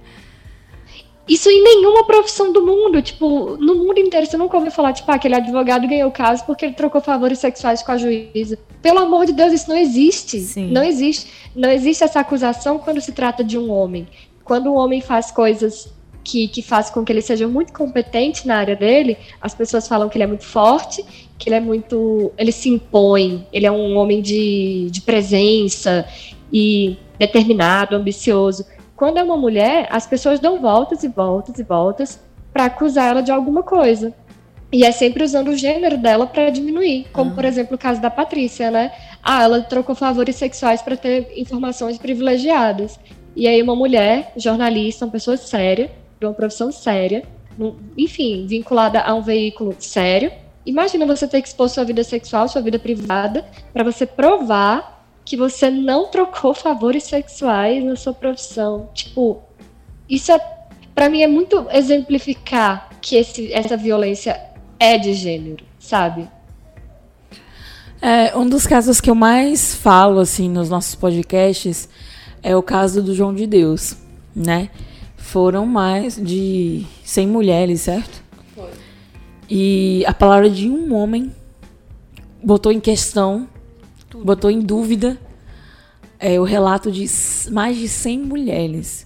[1.25, 3.01] Isso em nenhuma profissão do mundo.
[3.01, 6.43] Tipo, no mundo inteiro você nunca ouviu falar, tipo, ah, aquele advogado ganhou o caso
[6.45, 8.59] porque ele trocou favores sexuais com a juíza.
[8.81, 10.41] Pelo amor de Deus, isso não existe.
[10.41, 10.69] Sim.
[10.73, 11.31] Não existe.
[11.55, 14.05] Não existe essa acusação quando se trata de um homem.
[14.43, 15.87] Quando um homem faz coisas
[16.29, 20.07] que, que faz com que ele seja muito competente na área dele, as pessoas falam
[20.07, 21.03] que ele é muito forte,
[21.37, 22.31] que ele é muito.
[22.37, 26.05] ele se impõe, ele é um homem de, de presença
[26.53, 28.65] e determinado, ambicioso.
[28.95, 32.19] Quando é uma mulher, as pessoas dão voltas e voltas e voltas
[32.53, 34.13] para acusar ela de alguma coisa.
[34.71, 37.33] E é sempre usando o gênero dela para diminuir, como ah.
[37.33, 38.91] por exemplo o caso da Patrícia, né?
[39.23, 42.99] Ah, ela trocou favores sexuais para ter informações privilegiadas.
[43.35, 45.89] E aí uma mulher, jornalista, uma pessoa séria,
[46.19, 47.23] de uma profissão séria,
[47.97, 50.31] enfim, vinculada a um veículo sério.
[50.65, 55.37] Imagina você ter que expor sua vida sexual, sua vida privada, para você provar que
[55.37, 58.89] você não trocou favores sexuais na sua profissão.
[58.93, 59.41] Tipo,
[60.09, 60.39] isso é,
[60.95, 64.39] para mim é muito exemplificar que esse, essa violência
[64.79, 66.27] é de gênero, sabe?
[68.01, 71.89] É, um dos casos que eu mais falo assim nos nossos podcasts
[72.41, 73.97] é o caso do João de Deus,
[74.33, 74.69] né?
[75.31, 78.23] Foram mais de 100 mulheres, certo?
[78.55, 78.71] Foi.
[79.47, 81.31] E a palavra de um homem
[82.43, 83.47] botou em questão
[84.09, 84.25] tudo.
[84.25, 85.19] botou em dúvida
[86.19, 87.05] é, o relato de
[87.51, 89.05] mais de 100 mulheres.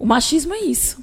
[0.00, 1.00] O machismo é isso.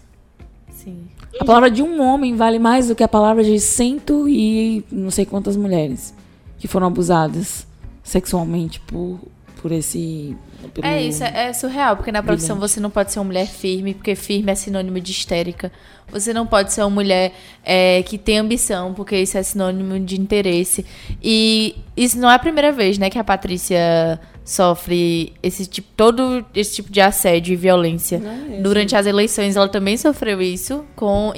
[0.72, 1.08] Sim.
[1.40, 5.10] A palavra de um homem vale mais do que a palavra de cento e não
[5.10, 6.14] sei quantas mulheres
[6.60, 7.66] que foram abusadas
[8.04, 9.20] sexualmente por,
[9.62, 10.36] por esse.
[10.70, 10.88] Pelo...
[10.88, 13.94] É isso, é, é surreal, porque na profissão você não pode ser uma mulher firme,
[13.94, 15.72] porque firme é sinônimo de histérica.
[16.12, 17.34] Você não pode ser uma mulher
[17.64, 20.86] é, que tem ambição, porque isso é sinônimo de interesse.
[21.22, 26.46] E isso não é a primeira vez, né, que a Patrícia sofre esse tipo, todo
[26.54, 28.22] esse tipo de assédio e violência.
[28.50, 31.32] É Durante as eleições, ela também sofreu isso com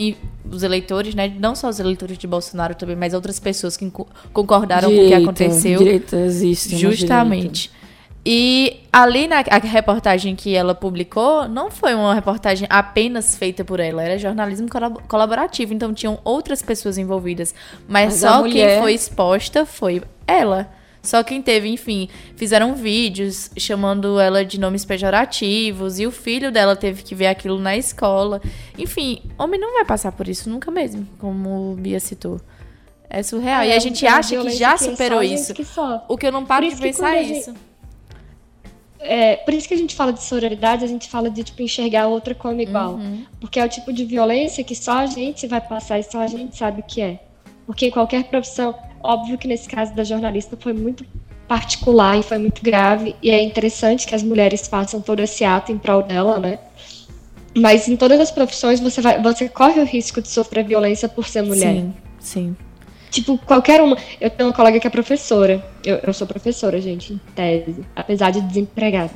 [0.50, 1.32] os eleitores, né?
[1.40, 3.92] Não só os eleitores de Bolsonaro também, mas outras pessoas que
[4.34, 5.80] concordaram direita, com o que aconteceu.
[5.80, 7.72] Direita existe, justamente.
[8.26, 14.02] E ali na reportagem que ela publicou, não foi uma reportagem apenas feita por ela,
[14.02, 14.70] era jornalismo
[15.06, 17.54] colaborativo, então tinham outras pessoas envolvidas.
[17.90, 18.76] Mas, mas só mulher...
[18.76, 20.72] quem foi exposta foi ela.
[21.04, 26.74] Só quem teve, enfim, fizeram vídeos chamando ela de nomes pejorativos e o filho dela
[26.74, 28.42] teve que ver aquilo na escola.
[28.78, 32.40] Enfim, homem não vai passar por isso nunca mesmo, como o Bia citou.
[33.10, 33.62] É surreal.
[33.62, 35.54] É, e a gente acha que já superou isso.
[35.54, 35.66] Que
[36.08, 37.52] o que eu não paro de pensar é isso.
[37.52, 37.75] Gente
[39.08, 42.04] é, por isso que a gente fala de sororidade, a gente fala de tipo, enxergar
[42.04, 42.94] a outra como igual.
[42.94, 43.26] Uhum.
[43.40, 46.28] Porque é o tipo de violência que só a gente vai passar e só a
[46.28, 47.20] gente sabe o que é.
[47.66, 51.06] Porque em qualquer profissão, óbvio que nesse caso da jornalista foi muito
[51.48, 55.72] particular e foi muito grave, e é interessante que as mulheres façam todo esse ato
[55.72, 56.60] em prol dela, né?
[57.56, 61.28] Mas em todas as profissões você, vai, você corre o risco de sofrer violência por
[61.28, 61.76] ser mulher.
[61.76, 62.56] Sim, sim.
[63.10, 63.98] Tipo, qualquer uma.
[64.20, 65.64] Eu tenho uma colega que é professora.
[65.84, 67.86] Eu, eu sou professora, gente, em tese.
[67.96, 69.12] Apesar de desempregada.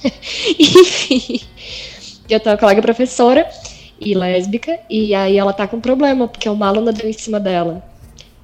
[0.58, 1.40] Enfim.
[2.28, 3.48] Eu tenho uma colega professora
[4.00, 4.78] e lésbica.
[4.88, 7.84] E aí ela tá com problema, porque uma aluna deu em cima dela.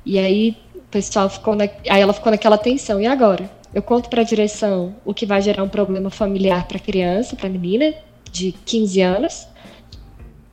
[0.05, 1.55] E aí o pessoal ficou.
[1.55, 3.01] Na, aí ela ficou naquela tensão.
[3.01, 3.51] E agora?
[3.73, 7.95] Eu conto pra direção o que vai gerar um problema familiar pra criança, pra menina
[8.31, 9.47] de 15 anos.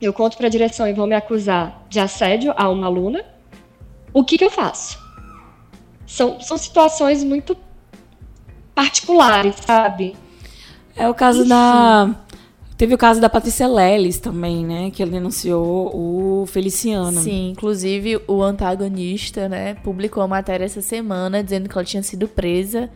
[0.00, 3.24] Eu conto pra direção e vão me acusar de assédio a uma aluna
[4.12, 4.98] o que, que eu faço?
[6.06, 7.56] São, são situações muito
[8.74, 10.16] particulares, sabe?
[10.96, 11.48] É o caso Enfim.
[11.50, 12.14] da.
[12.76, 14.90] Teve o caso da Patrícia Leles também, né?
[14.92, 17.20] Que ele denunciou o Feliciano.
[17.20, 22.28] Sim, inclusive o antagonista, né, publicou uma matéria essa semana dizendo que ela tinha sido
[22.28, 22.88] presa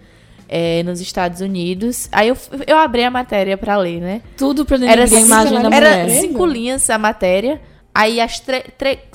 [0.48, 2.08] é, nos Estados Unidos.
[2.12, 4.22] Aí eu, eu abri a matéria pra ler, né?
[4.36, 6.20] Tudo pra Era, denegrir a imagem da era mulher.
[6.20, 7.60] cinco linhas a matéria.
[7.94, 8.42] Aí as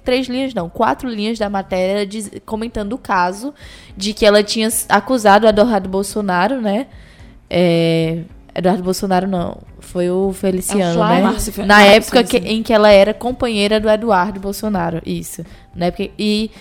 [0.04, 3.54] três linhas, não, quatro linhas da matéria diz- comentando o caso
[3.96, 6.86] de que ela tinha acusado o Eduardo Bolsonaro, né?
[7.50, 8.20] É,
[8.54, 11.22] Eduardo Bolsonaro não, foi o Feliciano, É o né?
[11.22, 15.44] Márcio Na Márcio época que- em que ela era companheira do Eduardo Bolsonaro, isso.
[15.76, 16.52] Na época, e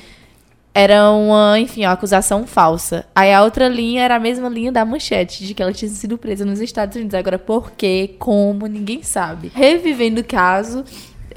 [0.74, 3.06] era uma, enfim, uma acusação falsa.
[3.14, 6.18] Aí a outra linha era a mesma linha da manchete, de que ela tinha sido
[6.18, 7.14] presa nos Estados Unidos.
[7.14, 8.14] Agora, por quê?
[8.18, 8.66] Como?
[8.66, 9.50] Ninguém sabe.
[9.54, 10.84] Revivendo o caso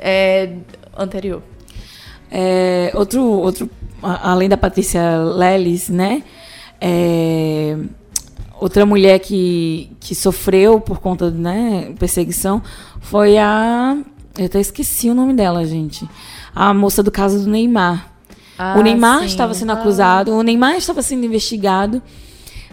[0.01, 0.53] é,
[0.97, 1.41] anterior.
[2.31, 3.69] É, outro, outro,
[4.01, 6.23] além da Patrícia Leles, né?
[6.79, 7.77] É,
[8.59, 12.61] outra mulher que, que sofreu por conta né, perseguição
[13.01, 13.97] foi a.
[14.37, 16.07] Eu até esqueci o nome dela, gente.
[16.55, 18.13] A moça do caso do Neymar.
[18.77, 19.25] o Neymar sim.
[19.25, 22.01] estava sendo acusado, o Neymar estava sendo investigado,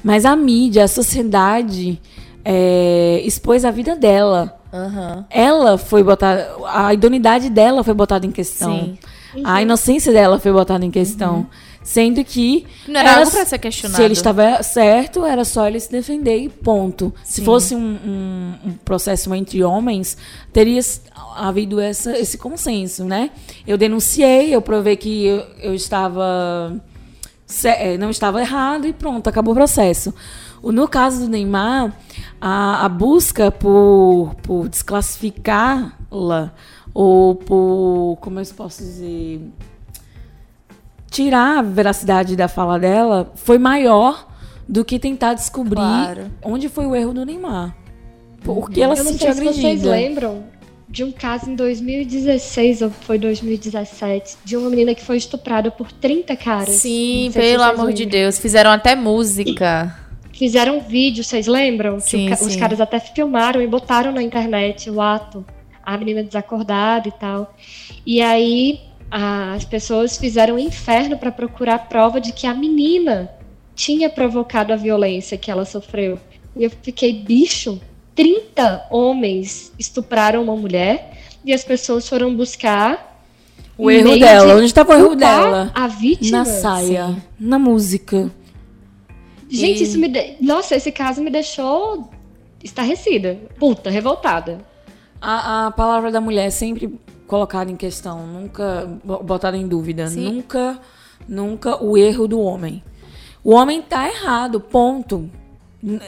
[0.05, 2.01] mas a mídia, a sociedade
[2.45, 4.57] é, expôs a vida dela.
[4.77, 5.25] Aham.
[5.31, 8.97] Ela foi botada, a idoneidade dela foi botada em questão.
[9.35, 9.43] Sim.
[9.45, 11.47] A inocência dela foi botada em questão.
[11.83, 12.67] Sendo que.
[12.89, 13.97] Não era algo pra ser questionado.
[13.97, 17.15] Se ele estava certo, era só ele se defender e ponto.
[17.23, 17.45] Se Sim.
[17.45, 20.17] fosse um, um- um processo entre homens,
[20.53, 20.81] teria
[21.37, 23.31] havido essa, esse consenso, né?
[23.65, 26.75] Eu denunciei, eu provei que eu, eu estava.
[27.65, 30.13] eh, não estava errado e pronto, acabou o processo.
[30.61, 31.95] O- No caso do Neymar,
[32.41, 36.53] a, a busca por, por desclassificá-la
[36.95, 38.19] ou por.
[38.21, 39.41] Como eu posso dizer?
[41.11, 44.29] tirar a veracidade da fala dela foi maior
[44.69, 46.31] do que tentar descobrir Claro.
[46.43, 47.75] onde foi o erro do Neymar.
[48.43, 49.91] Porque ela Eu se não sentiu se vocês agredida.
[49.91, 50.45] lembram
[50.89, 55.91] de um caso em 2016 ou foi 2017 de uma menina que foi estuprada por
[55.91, 56.69] 30 caras.
[56.75, 58.21] Sim, pelo amor de lembram.
[58.21, 58.39] Deus.
[58.39, 59.97] Fizeram até música.
[60.37, 61.97] Fizeram um vídeo, vocês lembram?
[61.97, 62.59] Que Sim, o ca- os sim.
[62.59, 65.45] caras até filmaram e botaram na internet o ato.
[65.85, 67.55] A menina desacordada e tal.
[68.05, 68.81] E aí
[69.11, 73.31] as pessoas fizeram um inferno para procurar prova de que a menina
[73.75, 76.19] tinha provocado a violência que ela sofreu.
[76.57, 77.81] E eu fiquei, bicho,
[78.15, 81.13] 30 homens estupraram uma mulher
[81.45, 83.23] e as pessoas foram buscar
[83.79, 84.47] O erro dela.
[84.49, 85.71] de Onde estava o erro dela?
[85.75, 86.39] A vítima.
[86.39, 88.31] Na saia, na música.
[89.49, 90.09] Gente, E- isso me.
[90.09, 90.37] De...
[90.41, 92.09] Nossa, esse caso me deixou
[92.63, 93.39] estarrecida.
[93.59, 94.59] Puta, revoltada.
[95.21, 100.07] A, a palavra da mulher é sempre colocada em questão, nunca bo- botada em dúvida.
[100.09, 100.25] Sim.
[100.25, 100.79] Nunca,
[101.29, 102.83] nunca o erro do homem.
[103.43, 105.31] O homem tá errado, ponto.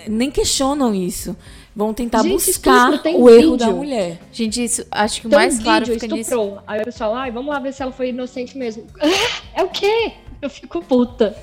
[0.08, 1.36] Nem questionam isso.
[1.74, 3.56] Vão tentar Gente, buscar estupro, o erro vídeo.
[3.58, 4.18] da mulher.
[4.32, 6.30] Gente, isso acho que o mais um claro vídeo, fica nisso.
[6.34, 6.58] estuprou.
[6.66, 8.84] Aí o pessoal, ai, vamos lá ver se ela foi inocente mesmo.
[9.54, 10.12] É o quê?
[10.42, 11.36] Eu fico puta.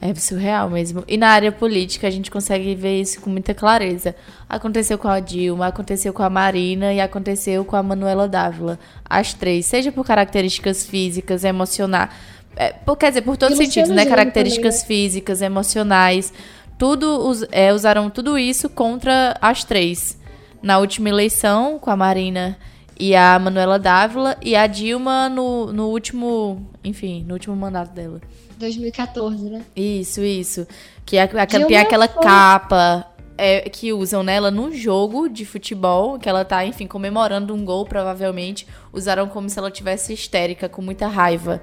[0.00, 1.02] É surreal mesmo.
[1.08, 4.14] E na área política a gente consegue ver isso com muita clareza.
[4.48, 8.78] Aconteceu com a Dilma, aconteceu com a Marina e aconteceu com a Manuela Dávila.
[9.08, 12.10] As três, seja por características físicas, emocionais.
[12.54, 14.04] É, por- quer dizer, por todos os sentidos, né?
[14.04, 16.32] Características também, físicas, emocionais.
[16.76, 20.18] Tudo é, usaram tudo isso contra as três.
[20.62, 22.58] Na última eleição, com a Marina
[23.00, 26.66] e a Manuela Dávila, e a Dilma no, no último.
[26.84, 28.20] Enfim, no último mandato dela.
[28.58, 29.62] 2014, né?
[29.76, 30.66] Isso, isso.
[31.04, 36.18] Que é, aquela, tem aquela foi- capa é, que usam nela num jogo de futebol,
[36.18, 38.66] que ela tá, enfim, comemorando um gol, provavelmente.
[38.92, 41.60] Usaram como se ela tivesse histérica, com muita raiva.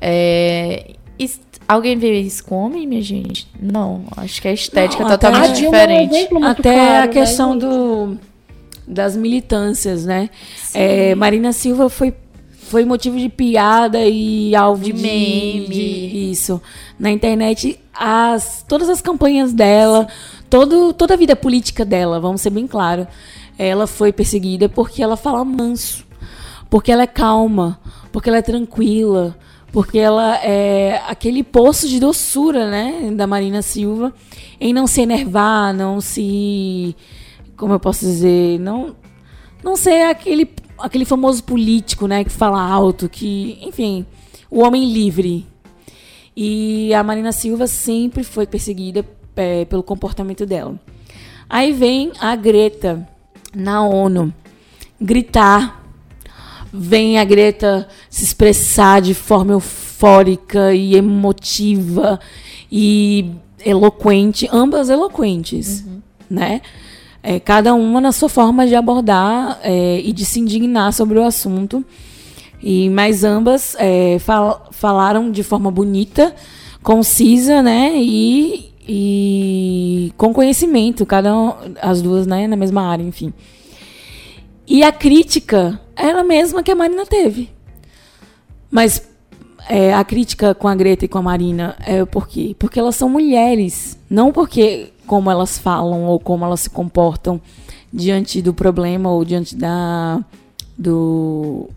[0.00, 0.92] É,
[1.68, 3.48] alguém vê isso com homem, minha gente?
[3.60, 6.32] Não, acho que a estética Não, é até- totalmente é um diferente.
[6.32, 8.18] muito Até claro, a questão né, do,
[8.86, 10.28] das militâncias, né?
[10.74, 12.12] É, Marina Silva foi,
[12.68, 15.66] foi motivo de piada e alvo De de, meme.
[15.68, 16.60] de- isso.
[16.98, 20.06] Na internet, as, todas as campanhas dela,
[20.50, 23.06] todo, toda a vida política dela, vamos ser bem claro,
[23.58, 26.04] ela foi perseguida porque ela fala manso,
[26.70, 27.78] porque ela é calma,
[28.12, 29.36] porque ela é tranquila,
[29.72, 34.12] porque ela é aquele poço de doçura, né, da Marina Silva,
[34.60, 36.96] em não se enervar, não se,
[37.56, 38.94] como eu posso dizer, não,
[39.62, 40.48] não ser aquele,
[40.78, 44.06] aquele famoso político, né, que fala alto, que, enfim,
[44.50, 45.46] o homem livre.
[46.36, 49.04] E a Marina Silva sempre foi perseguida
[49.36, 50.78] é, pelo comportamento dela.
[51.48, 53.08] Aí vem a Greta
[53.54, 54.32] na ONU
[55.00, 55.84] gritar
[56.76, 62.18] vem a Greta se expressar de forma eufórica e emotiva
[62.70, 63.30] e
[63.64, 65.84] eloquente, ambas eloquentes,
[66.28, 66.60] né?
[67.26, 71.24] É, cada uma na sua forma de abordar é, e de se indignar sobre o
[71.24, 71.82] assunto.
[72.62, 76.34] E mas ambas é, fal falaram de forma bonita,
[76.82, 77.94] concisa, né?
[77.96, 83.32] E, e com conhecimento, cada um, as duas, né, na mesma área, enfim.
[84.66, 87.48] E a crítica era a mesma que a Marina teve.
[88.70, 89.02] Mas
[89.66, 92.54] é, a crítica com a Greta e com a Marina é por quê?
[92.58, 97.40] Porque elas são mulheres, não porque como elas falam ou como elas se comportam
[97.92, 100.20] diante do problema ou diante da
[100.76, 101.68] do,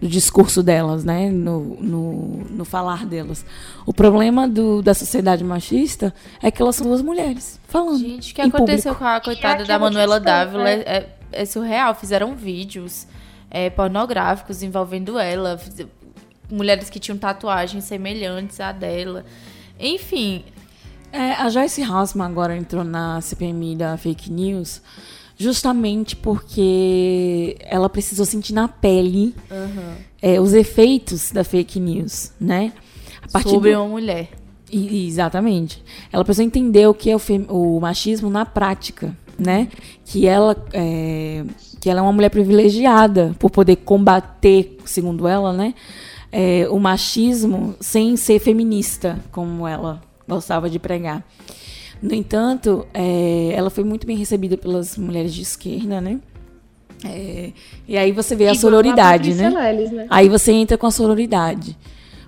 [0.00, 1.30] do discurso delas, né?
[1.30, 3.44] No, no, no falar delas.
[3.86, 6.12] O problema do, da sociedade machista
[6.42, 7.98] é que elas são duas mulheres falando.
[7.98, 8.98] Gente, o que em aconteceu público.
[8.98, 11.94] com a coitada da Manuela Dávila é, é- é surreal.
[11.94, 13.06] Fizeram vídeos
[13.50, 15.58] é, pornográficos envolvendo ela.
[16.50, 19.24] Mulheres que tinham tatuagens semelhantes à dela.
[19.78, 20.44] Enfim,
[21.12, 24.82] É, a Joyce Hausman agora entrou na CPMI da fake news
[25.38, 29.34] justamente porque ela precisou sentir na pele
[30.20, 32.72] é, os efeitos da fake news, né?
[33.22, 34.30] A partir sobre do- uma mulher.
[34.72, 35.82] I- Exatamente.
[36.12, 39.68] Ela precisou entender o que é o, fem- o machismo na prática, né?
[40.04, 41.44] Que ela, é,
[41.80, 45.74] que ela é uma mulher privilegiada por poder combater, segundo ela, né?
[46.32, 51.24] é, o machismo sem ser feminista, como ela gostava de pregar.
[52.02, 56.20] No entanto, é, ela foi muito bem recebida pelas mulheres de esquerda, né?
[57.04, 57.52] É,
[57.86, 59.72] e aí você vê a Igual sororidade, Patrícia né?
[59.72, 60.06] Leles, né?
[60.10, 61.76] Aí você entra com a sororidade.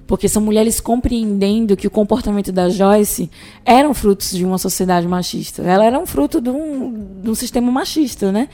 [0.06, 3.30] Porque são mulheres compreendendo que o comportamento da Joyce
[3.62, 5.62] eram frutos de uma sociedade machista.
[5.62, 8.48] Ela era um fruto de um, de um sistema machista, né?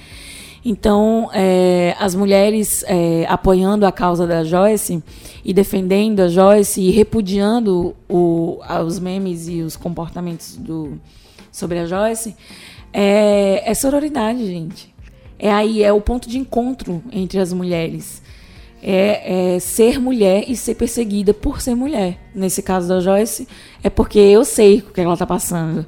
[0.65, 5.03] Então, é, as mulheres é, apoiando a causa da Joyce
[5.45, 10.99] e defendendo a Joyce e repudiando o, os memes e os comportamentos do,
[11.53, 12.35] sobre a Joyce
[12.95, 14.95] é, é sororidade, gente.
[15.39, 18.23] É aí, é o ponto de encontro entre as mulheres.
[18.81, 22.19] É, é ser mulher e ser perseguida por ser mulher.
[22.35, 23.49] Nesse caso da Joyce,
[23.83, 25.85] é porque eu sei o que ela está passando.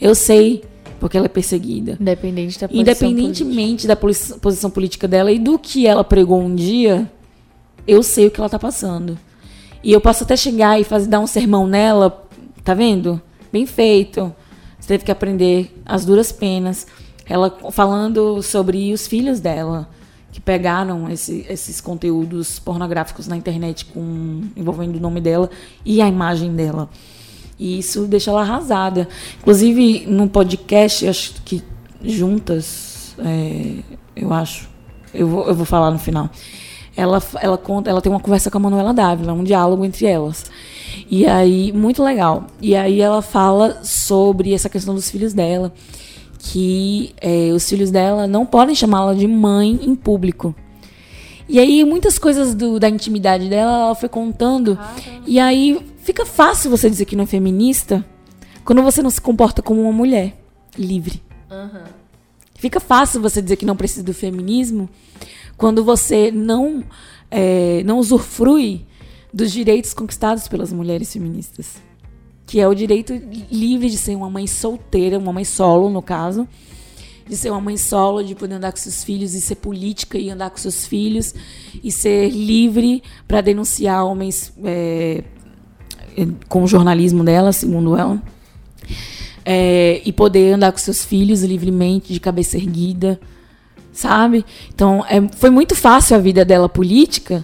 [0.00, 0.64] Eu sei
[0.98, 1.96] porque ela é perseguida.
[2.00, 2.80] Independente da posição
[3.10, 7.10] Independentemente da poli- posição política dela e do que ela pregou um dia,
[7.86, 9.18] eu sei o que ela tá passando.
[9.82, 12.26] E eu posso até chegar e fazer, dar um sermão nela,
[12.64, 13.20] tá vendo?
[13.52, 14.34] Bem feito.
[14.78, 16.86] Você teve que aprender as duras penas.
[17.26, 19.88] Ela falando sobre os filhos dela,
[20.32, 25.48] que pegaram esse- esses conteúdos pornográficos na internet com, envolvendo o nome dela
[25.84, 26.88] e a imagem dela.
[27.58, 29.08] E isso deixa ela arrasada.
[29.40, 31.62] Inclusive, no podcast, acho que
[32.02, 33.74] juntas, é,
[34.14, 34.68] eu acho,
[35.12, 36.30] eu vou, eu vou falar no final.
[36.96, 40.46] Ela, ela conta, ela tem uma conversa com a Manuela Dávila, um diálogo entre elas.
[41.10, 42.46] E aí, muito legal.
[42.60, 45.72] E aí ela fala sobre essa questão dos filhos dela,
[46.38, 50.54] que é, os filhos dela não podem chamá-la de mãe em público.
[51.48, 54.78] E aí, muitas coisas do- da intimidade dela, ela foi contando.
[55.26, 58.02] E aí, fica fácil você dizer que não é feminista
[58.64, 60.42] quando você não se comporta como uma mulher
[60.74, 61.22] livre.
[62.54, 64.88] Fica fácil você dizer que não precisa do feminismo
[65.58, 66.82] quando você não,
[67.30, 68.86] é, não usufrui
[69.34, 71.74] dos direitos conquistados pelas mulheres feministas.
[72.46, 73.12] Que é o direito
[73.50, 76.48] livre de ser uma mãe solteira, uma mãe solo, no caso,
[77.28, 80.30] de ser uma mãe solo, de poder andar com seus filhos e ser política e
[80.30, 81.34] andar com seus filhos
[81.84, 85.22] e ser livre para denunciar homens é,
[86.48, 88.20] com o jornalismo dela, segundo ela,
[89.50, 93.18] É, e poder andar com seus filhos livremente, de cabeça erguida,
[93.90, 94.44] sabe?
[94.74, 97.42] Então, é, foi muito fácil a vida dela política,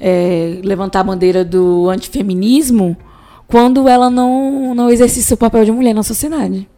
[0.00, 2.96] é, levantar a bandeira do antifeminismo,
[3.46, 6.68] quando ela não, não exerce seu papel de mulher na sociedade.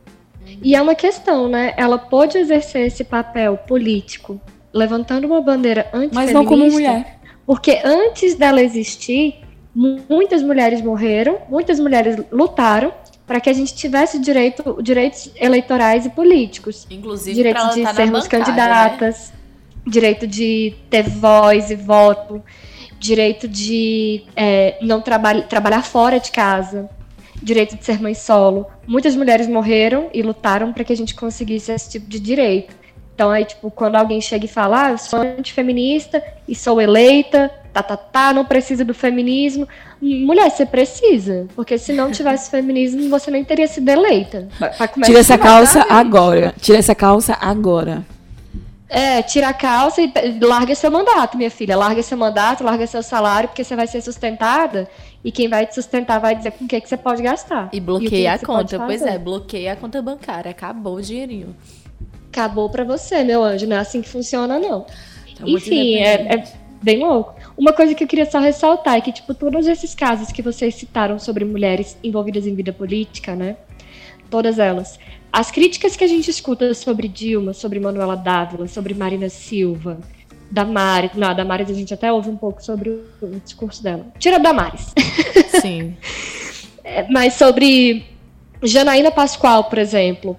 [0.63, 1.73] E é uma questão, né?
[1.79, 4.39] Ela pôde exercer esse papel político
[4.75, 6.21] levantando uma bandeira antifeminista.
[6.21, 7.19] Mas não como mulher.
[7.47, 9.37] Porque antes dela existir,
[10.09, 12.93] muitas mulheres morreram, muitas mulheres lutaram
[13.27, 16.87] para que a gente tivesse direito, direitos eleitorais e políticos.
[16.91, 19.33] Inclusive, direito de sermos bancada, candidatas,
[19.87, 22.43] direito de ter voz e voto,
[22.99, 26.89] direito de é, não traba trabalhar fora de casa,
[27.43, 28.67] direito de ser mãe solo.
[28.87, 32.75] Muitas mulheres morreram e lutaram para que a gente conseguisse esse tipo de direito.
[33.15, 37.51] Então, aí, tipo, quando alguém chega e fala, ah, eu sou antifeminista e sou eleita,
[37.83, 39.69] tá, tá, tá, não precisa do feminismo.
[40.01, 44.49] Mulher, você precisa, porque se não tivesse feminismo, você nem teria sido eleita.
[44.59, 46.55] Pra- pra começar Tira essa a calça matar, agora.
[46.61, 48.05] Tira essa calça agora.
[48.89, 51.77] É, tira a calça e larga seu mandato, minha filha.
[51.77, 54.89] Larga seu mandato, larga seu salário, porque você vai ser sustentada
[55.25, 57.69] e quem vai te sustentar vai dizer com o que, que você pode gastar.
[57.73, 58.79] E bloqueia a conta.
[58.79, 60.51] Pois é, bloqueia a conta bancária.
[60.53, 61.57] Acabou o dinheirinho.
[62.29, 63.67] Acabou para você, meu anjo.
[63.67, 64.83] Não é assim que funciona, não.
[64.83, 66.45] Tá Enfim, é, é
[66.87, 67.35] bem louco.
[67.59, 70.77] Uma coisa que eu queria só ressaltar é que, tipo, todos esses casos que vocês
[70.77, 73.57] citaram sobre mulheres envolvidas em vida política, né?
[74.31, 74.97] Todas elas.
[75.33, 79.99] As críticas que a gente escuta sobre Dilma, sobre Manuela Dávila, sobre Marina Silva,
[80.49, 81.11] Damares.
[81.17, 84.07] Não, a Damares a gente até ouve um pouco sobre o, discurso dela.
[84.21, 84.95] Tira Damares.
[85.61, 85.97] Sim.
[86.85, 88.05] é, mas sobre
[88.63, 90.39] Janaína Pascoal, por exemplo,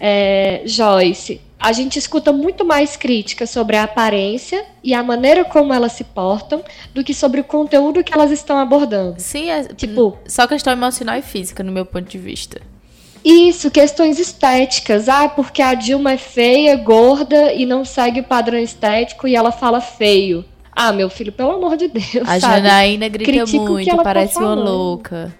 [0.00, 5.72] é, Joyce, a gente escuta muito mais críticas sobre a aparência e a maneira como
[5.72, 6.62] elas se portam
[6.94, 9.16] do que sobre o conteúdo que elas estão abordando.
[9.18, 12.60] Sim, é tipo só questão emocional e física, no meu ponto de vista.
[13.24, 15.08] Isso, questões estéticas.
[15.08, 19.50] Ah, porque a Dilma é feia, gorda e não segue o padrão estético e ela
[19.50, 20.44] fala feio.
[20.72, 22.22] Ah, meu filho, pelo amor de Deus.
[22.22, 22.62] A sabe?
[22.62, 25.34] Janaína grita Critico muito, tá parece tá uma louca.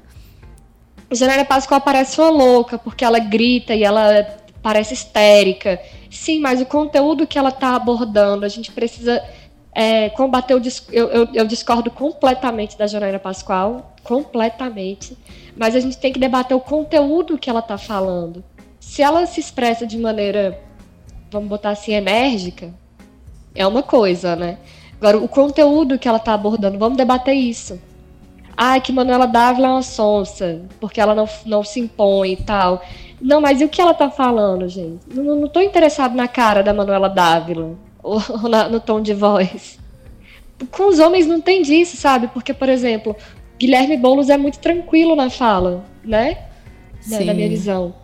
[1.09, 5.81] A Janaína Pascoal parece uma louca, porque ela grita e ela parece histérica.
[6.11, 9.23] Sim, mas o conteúdo que ela está abordando, a gente precisa
[9.73, 10.63] é, combater o.
[10.91, 15.17] Eu, eu, eu, discordo completamente da Janaína Pascoal, completamente.
[15.57, 18.43] Mas a gente tem que debater o conteúdo que ela está falando.
[18.81, 20.61] Se ela se expressa de maneira,
[21.31, 22.73] vamos botar assim, enérgica,
[23.55, 24.59] é uma coisa, né?
[25.01, 27.81] Agora, o conteúdo que ela está abordando, vamos debater isso.
[28.61, 32.83] Ah, que Manuela Dávila é uma sonsa, porque ela não, não se impõe e tal.
[33.21, 34.99] Não, mas e o que ela tá falando, gente?
[35.15, 39.15] Não, não tô interessado na cara da Manuela Dávila, ou, ou na, no tom de
[39.15, 39.79] voz.
[40.73, 42.27] Com os homens não tem disso, sabe?
[42.27, 43.15] Porque, por exemplo,
[43.61, 46.39] Guilherme Boulos é muito tranquilo na fala, né?
[47.07, 47.95] Na, na minha visão.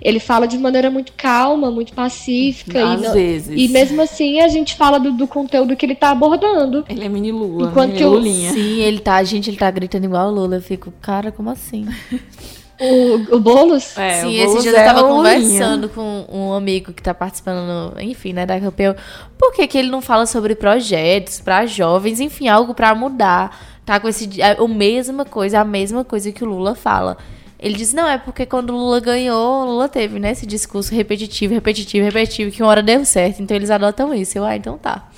[0.00, 2.92] Ele fala de maneira muito calma, muito pacífica.
[2.92, 3.54] Às e não, vezes.
[3.56, 6.84] E mesmo assim a gente fala do, do conteúdo que ele tá abordando.
[6.88, 7.68] Ele é mini Lula.
[7.70, 8.52] Enquanto mini que Lulinha.
[8.52, 10.56] Sim, ele tá, gente, ele tá gritando igual o Lula.
[10.56, 11.86] Eu fico, cara, como assim?
[12.80, 13.98] O, o Boulos?
[13.98, 17.12] É, Sim, o Boulos esse dia é eu tava conversando com um amigo que tá
[17.12, 18.94] participando, no, enfim, né, da campeão.
[19.36, 23.80] Por que, que ele não fala sobre projetos para jovens, enfim, algo para mudar?
[23.84, 27.16] Tá com esse a, a mesma coisa, a mesma coisa que o Lula fala.
[27.58, 30.94] Ele diz, não, é porque quando o Lula ganhou, o Lula teve, né, esse discurso
[30.94, 33.42] repetitivo, repetitivo, repetitivo, que uma hora deu certo.
[33.42, 34.38] Então eles adotam isso.
[34.38, 35.08] Eu, ah, então tá.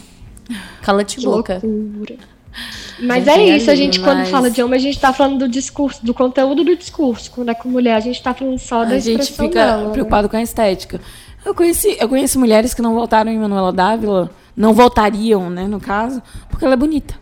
[0.82, 1.60] Cala-te boca.
[1.62, 2.16] Loucura.
[2.98, 4.08] Mas é isso, a gente mas...
[4.08, 7.30] quando fala de homem, a gente tá falando do discurso, do conteúdo do discurso.
[7.30, 9.92] Quando é com mulher, a gente tá falando só da A gente fica dela, né?
[9.92, 10.28] preocupado né?
[10.28, 11.00] com a estética.
[11.44, 15.80] Eu conheci, eu conheço mulheres que não votaram em Manuela Dávila, não votariam, né, no
[15.80, 17.14] caso, porque ela é bonita.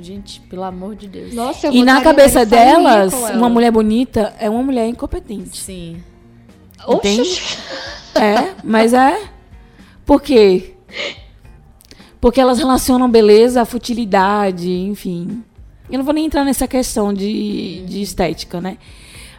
[0.00, 1.34] Gente, pelo amor de Deus.
[1.34, 5.58] Nossa, eu e na cabeça delas, uma mulher bonita é uma mulher incompetente.
[5.58, 6.02] Sim.
[6.88, 7.58] Entende?
[8.14, 9.28] É, mas é.
[10.04, 10.74] Por quê?
[12.20, 15.44] Porque elas relacionam beleza à futilidade, enfim.
[15.90, 18.78] Eu não vou nem entrar nessa questão de, de estética, né?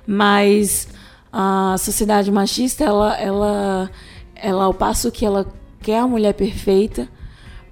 [0.06, 0.88] Mas
[1.32, 3.92] a sociedade machista, ela, ela,
[4.36, 5.46] ela, ao passo que ela
[5.82, 7.08] quer a mulher perfeita,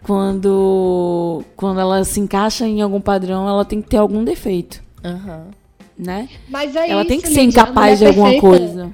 [0.07, 4.81] quando, quando ela se encaixa em algum padrão, ela tem que ter algum defeito.
[5.03, 5.51] Uhum.
[5.99, 6.29] Né?
[6.47, 8.57] Mas é ela isso, tem que ser incapaz de alguma perfeita.
[8.57, 8.91] coisa.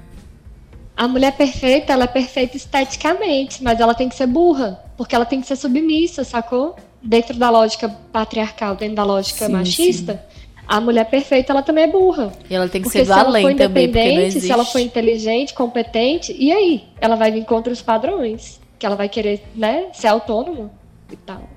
[0.96, 5.24] A mulher perfeita, ela é perfeita esteticamente, mas ela tem que ser burra, porque ela
[5.24, 6.74] tem que ser submissa, sacou?
[7.00, 10.54] Dentro da lógica patriarcal, dentro da lógica sim, machista, sim.
[10.66, 12.32] a mulher perfeita, ela também é burra.
[12.50, 14.46] E ela tem que porque ser do além também, porque não existe.
[14.46, 16.84] Se ela for inteligente, competente, e aí?
[17.00, 20.70] Ela vai vir contra os padrões, que ela vai querer, né, ser autônoma
[21.10, 21.48] e tal.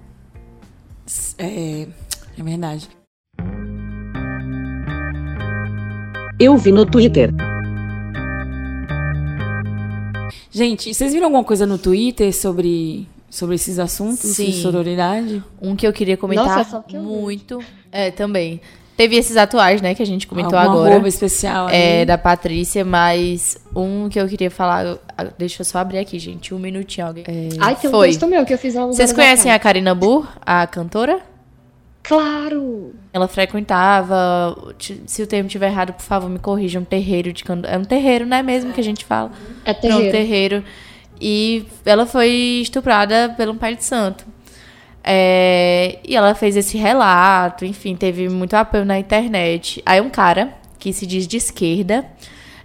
[1.37, 1.87] É,
[2.37, 2.89] é verdade.
[6.39, 7.33] Eu vi no Twitter.
[10.51, 14.45] Gente, vocês viram alguma coisa no Twitter sobre, sobre esses assuntos Sim.
[14.45, 15.43] de sororidade?
[15.61, 17.59] Um que eu queria comentar Nossa, que eu muito.
[17.91, 18.61] É, também.
[18.97, 20.93] Teve esses atuais, né, que a gente comentou Alguma agora.
[20.95, 21.69] Roupa especial.
[21.69, 24.97] É, da Patrícia, mas um que eu queria falar.
[25.37, 26.51] Deixa eu só abrir aqui, gente.
[26.51, 27.05] Um minutinho.
[27.05, 27.23] Alguém.
[27.27, 28.07] É, Ai, tem um foi.
[28.07, 31.21] texto meu que eu fiz há Vocês conhecem a Karina Burr, a cantora?
[32.01, 32.95] Claro!
[33.13, 34.73] Ela frequentava,
[35.05, 37.43] se o termo estiver errado, por favor, me corrija, um terreiro de.
[37.67, 39.31] É um terreiro, não é mesmo que a gente fala?
[39.63, 40.05] É terreiro.
[40.05, 40.63] É um terreiro.
[41.21, 42.29] E ela foi
[42.61, 44.25] estuprada pelo pai de santo.
[45.09, 49.81] É, e ela fez esse relato, enfim, teve muito apoio na internet.
[49.85, 52.05] Aí um cara que se diz de esquerda,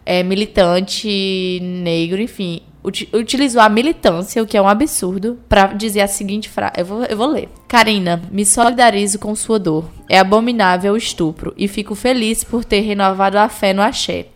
[0.04, 6.08] é militante negro, enfim, utilizou a militância, o que é um absurdo, para dizer a
[6.08, 6.72] seguinte frase.
[6.78, 7.48] Eu vou, eu vou ler.
[7.68, 9.88] Karina, me solidarizo com sua dor.
[10.08, 14.26] É abominável o estupro e fico feliz por ter renovado a fé no axé.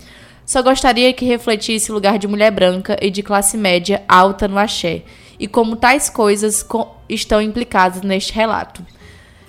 [0.44, 4.58] Só gostaria que refletisse o lugar de mulher branca e de classe média alta no
[4.58, 5.02] axé
[5.38, 8.84] e como tais coisas co- estão implicadas neste relato.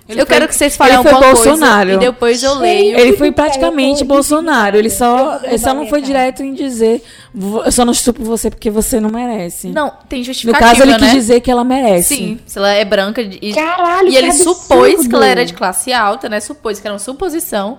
[0.10, 1.90] Ele eu foi- quero que vocês falem ele foi alguma Bolsonaro.
[1.90, 2.98] coisa e depois eu leio.
[2.98, 4.78] Ele foi praticamente Bolsonaro.
[4.78, 8.50] Ele só, ele só não foi direto em dizer "Vo- eu só não estupro você
[8.50, 9.68] porque você não merece.
[9.68, 11.00] Não, tem no justificativa, caso, ele né?
[11.00, 12.16] quis dizer que ela merece.
[12.16, 14.54] Sim, se ela é branca e, Caralho, e ele absurdo.
[14.62, 16.40] supôs que ela era de classe alta, né?
[16.40, 17.78] Supôs que era uma suposição.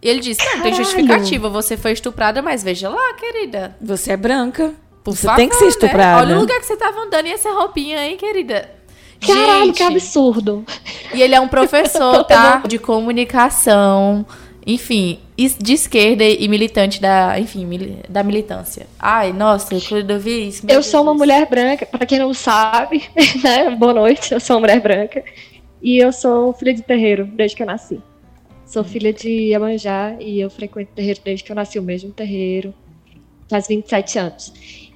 [0.00, 3.76] E ele disse: Não, tem justificativa, você foi estuprada, mas veja lá, querida.
[3.78, 4.72] Você é branca.
[5.10, 5.68] Por você favor, tem que ser né?
[5.70, 6.26] estuprada.
[6.26, 8.70] Olha o lugar que você tava andando e essa roupinha aí, querida.
[9.26, 10.64] Caralho, Gente, que absurdo.
[11.12, 12.62] E ele é um professor, tá?
[12.66, 14.24] De comunicação,
[14.66, 15.18] enfim,
[15.60, 18.86] de esquerda e militante da, enfim, mili- da militância.
[18.98, 20.64] Ai, nossa, quando eu vi isso.
[20.68, 23.02] Eu sou uma mulher branca, pra quem não sabe,
[23.42, 23.70] né?
[23.74, 25.24] Boa noite, eu sou uma mulher branca.
[25.82, 28.00] E eu sou filha de terreiro desde que eu nasci.
[28.66, 32.74] Sou filha de Iemanjá e eu frequento terreiro desde que eu nasci, o mesmo terreiro.
[33.48, 34.52] Faz 27 anos.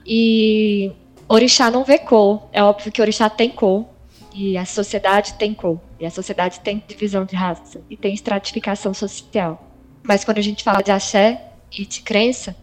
[0.07, 0.93] E
[1.29, 2.49] Orixá não vê cor.
[2.53, 3.87] É óbvio que Orixá tem cor.
[4.35, 5.79] E a sociedade tem cor.
[6.01, 7.81] E a sociedade tem divisão de raça.
[7.89, 9.69] E tem estratificação social.
[10.03, 12.57] Mas quando a gente fala de axé e de crença,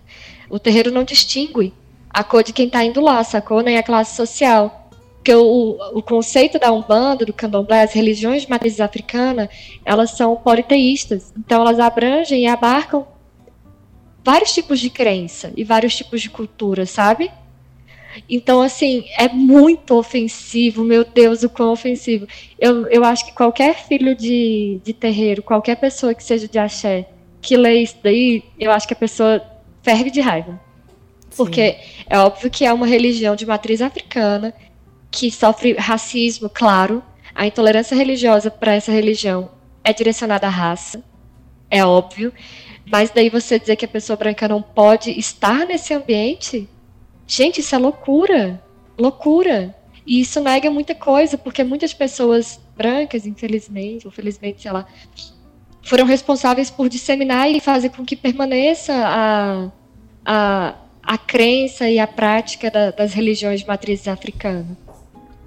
[0.50, 1.74] o terreiro não distingue
[2.10, 3.62] a cor de quem está indo lá, sacou?
[3.62, 4.90] Nem a classe social.
[5.16, 9.50] Porque o, o conceito da Umbanda, do Candomblé, as religiões de matriz africana,
[9.86, 11.32] elas são politeístas.
[11.38, 13.06] Então elas abrangem e abarcam
[14.30, 17.32] vários tipos de crença e vários tipos de cultura, sabe?
[18.30, 22.28] Então, assim, é muito ofensivo, meu Deus, o quão ofensivo.
[22.60, 27.08] Eu, eu acho que qualquer filho de, de terreiro, qualquer pessoa que seja de axé,
[27.42, 29.42] que lê isso daí, eu acho que a pessoa
[29.82, 30.62] ferve de raiva.
[31.36, 31.78] Porque
[32.08, 34.54] é óbvio que é uma religião de matriz africana
[35.10, 37.02] que sofre racismo, claro.
[37.34, 39.50] A intolerância religiosa para essa religião
[39.84, 41.04] é direcionada à raça,
[41.68, 42.32] é óbvio.
[42.92, 46.68] Mas daí você dizer que a pessoa branca não pode estar nesse ambiente,
[47.28, 48.62] gente, isso é loucura,
[48.98, 49.76] loucura.
[50.06, 54.88] E isso nega muita coisa, porque muitas pessoas brancas, infelizmente, ou felizmente, sei lá,
[55.84, 59.70] foram responsáveis por disseminar e fazer com que permaneça a,
[60.26, 64.66] a, a crença e a prática da- das religiões de matriz africana.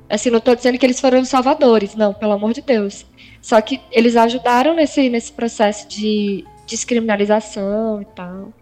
[0.08, 3.04] Assim, não estou dizendo que eles foram salvadores, não, pelo amor de Deus.
[3.40, 8.52] Só que eles ajudaram nesse, nesse processo de descriminalização e tal.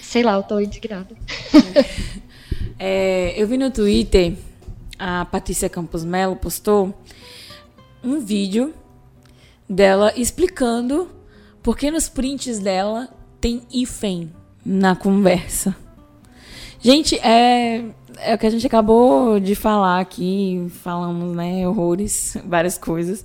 [0.00, 1.14] Sei lá, eu tô indignada.
[2.84, 4.34] É, eu vi no Twitter,
[4.98, 6.92] a Patrícia Campos Melo postou
[8.02, 8.74] um vídeo
[9.68, 11.08] dela explicando
[11.62, 13.08] por que nos prints dela
[13.40, 14.32] tem hífen
[14.66, 15.76] na conversa.
[16.80, 17.84] Gente, é,
[18.18, 23.24] é o que a gente acabou de falar aqui, falamos, né, horrores, várias coisas,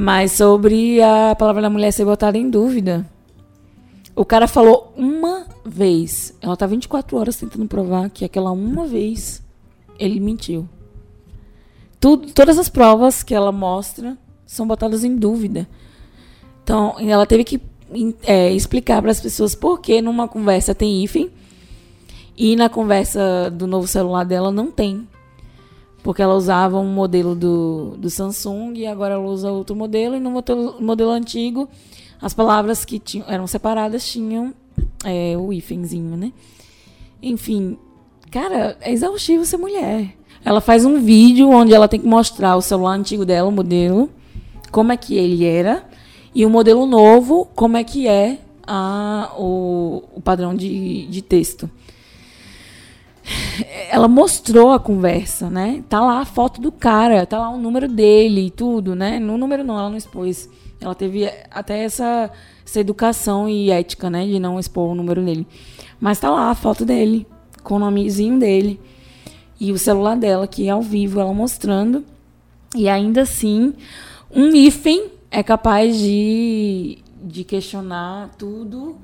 [0.00, 3.04] mas sobre a palavra da mulher ser botada em dúvida.
[4.14, 6.32] O cara falou uma vez.
[6.40, 9.42] Ela tá 24 horas tentando provar que aquela uma vez
[9.98, 10.68] ele mentiu.
[11.98, 15.68] Tudo, todas as provas que ela mostra são botadas em dúvida.
[16.62, 17.60] Então, ela teve que
[18.22, 21.28] é, explicar para as pessoas por que numa conversa tem hífen
[22.36, 25.08] e na conversa do novo celular dela não tem.
[26.02, 30.16] Porque ela usava um modelo do, do Samsung e agora ela usa outro modelo.
[30.16, 31.68] E no modelo, modelo antigo,
[32.20, 34.54] as palavras que tinham, eram separadas tinham
[35.04, 36.32] é, o hífenzinho, né?
[37.22, 37.76] Enfim,
[38.30, 40.16] cara, é exaustivo ser mulher.
[40.44, 44.08] Ela faz um vídeo onde ela tem que mostrar o celular antigo dela, o modelo,
[44.70, 45.84] como é que ele era,
[46.34, 51.68] e o modelo novo, como é que é a, o, o padrão de, de texto.
[53.90, 55.82] Ela mostrou a conversa, né?
[55.88, 59.18] Tá lá a foto do cara, tá lá o número dele e tudo, né?
[59.18, 60.48] No número não, ela não expôs.
[60.80, 62.30] Ela teve até essa,
[62.64, 64.26] essa educação e ética, né?
[64.26, 65.46] De não expor o número dele.
[66.00, 67.26] Mas tá lá a foto dele,
[67.62, 68.80] com o nomezinho dele.
[69.60, 72.04] E o celular dela, que é ao vivo, ela mostrando.
[72.76, 73.74] E ainda assim,
[74.30, 78.96] um hífen é capaz de, de questionar tudo,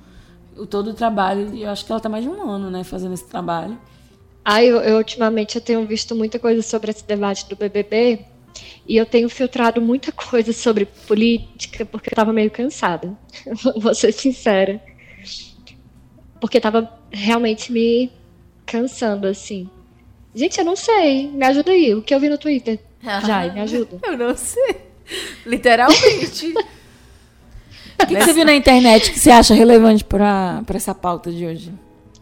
[0.71, 1.55] todo o trabalho.
[1.57, 3.77] Eu acho que ela tá mais de um ano, né, fazendo esse trabalho.
[4.45, 8.21] Ah, eu, eu ultimamente eu tenho visto muita coisa sobre esse debate do BBB
[8.87, 13.17] e eu tenho filtrado muita coisa sobre política porque eu tava meio cansada.
[13.77, 14.83] Vou ser sincera.
[16.41, 18.13] Porque tava realmente me
[18.67, 19.69] cansando, assim.
[20.35, 21.29] Gente, eu não sei.
[21.29, 21.95] Me ajuda aí.
[21.95, 22.79] O que eu vi no Twitter?
[23.25, 23.99] Jai, me ajuda.
[24.03, 24.77] Eu não sei.
[25.47, 26.53] Literalmente.
[28.03, 31.47] O que, que você viu na internet que você acha relevante para essa pauta de
[31.47, 31.73] hoje?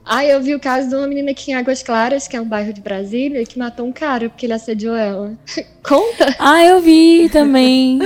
[0.04, 2.48] Ah, eu vi o caso de uma menina aqui em Águas Claras, que é um
[2.48, 5.32] bairro de Brasília, que matou um cara porque ele assediou ela.
[5.82, 6.34] Conta?
[6.38, 8.00] Ah, eu vi também.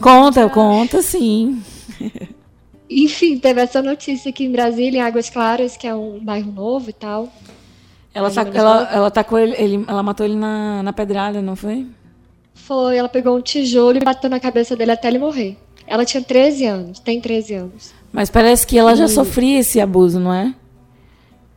[0.00, 1.62] conta, conta sim.
[2.90, 6.90] Enfim, teve essa notícia aqui em Brasília, em Águas Claras, que é um bairro novo
[6.90, 7.32] e tal.
[8.14, 11.86] Ela, tá, ela, ela tacou ele, ele- ela matou ele na, na pedrada, não foi?
[12.54, 15.56] Foi, ela pegou um tijolo e bateu na cabeça dele até ele morrer.
[15.86, 17.94] Ela tinha 13 anos, tem 13 anos.
[18.12, 20.54] Mas parece que ela já sofria esse abuso, não é?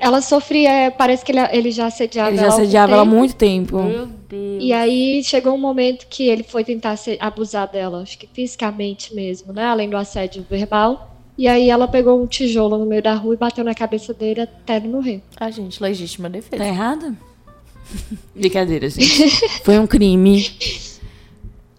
[0.06, 3.06] Ela sofria, é, parece que ele, ele já assediava Ele já ela assediava ela há
[3.06, 3.82] muito tempo.
[3.82, 4.64] Meu Deus.
[4.64, 9.16] E aí chegou um momento que ele foi tentar se- abusar dela, acho que fisicamente
[9.16, 9.66] mesmo, né?
[9.66, 11.16] Além do assédio verbal.
[11.36, 14.42] E aí ela pegou um tijolo no meio da rua e bateu na cabeça dele
[14.42, 15.22] até ele morrer.
[15.38, 16.58] Ah, gente, legítima defesa.
[16.64, 17.16] Tá errada?
[18.36, 19.30] Brincadeira, gente.
[19.66, 20.46] Foi um crime.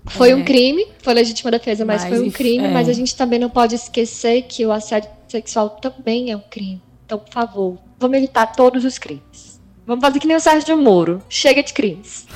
[0.09, 0.35] Foi É.
[0.37, 2.65] um crime, foi legítima defesa, mas, Mas, foi um crime.
[2.67, 2.71] é.
[2.71, 6.81] Mas a gente também não pode esquecer que o assédio sexual também é um crime.
[7.05, 9.61] Então, por favor, vamos evitar todos os crimes.
[9.87, 11.23] Vamos fazer que nem o Sérgio Moro.
[11.29, 12.27] Chega de crimes.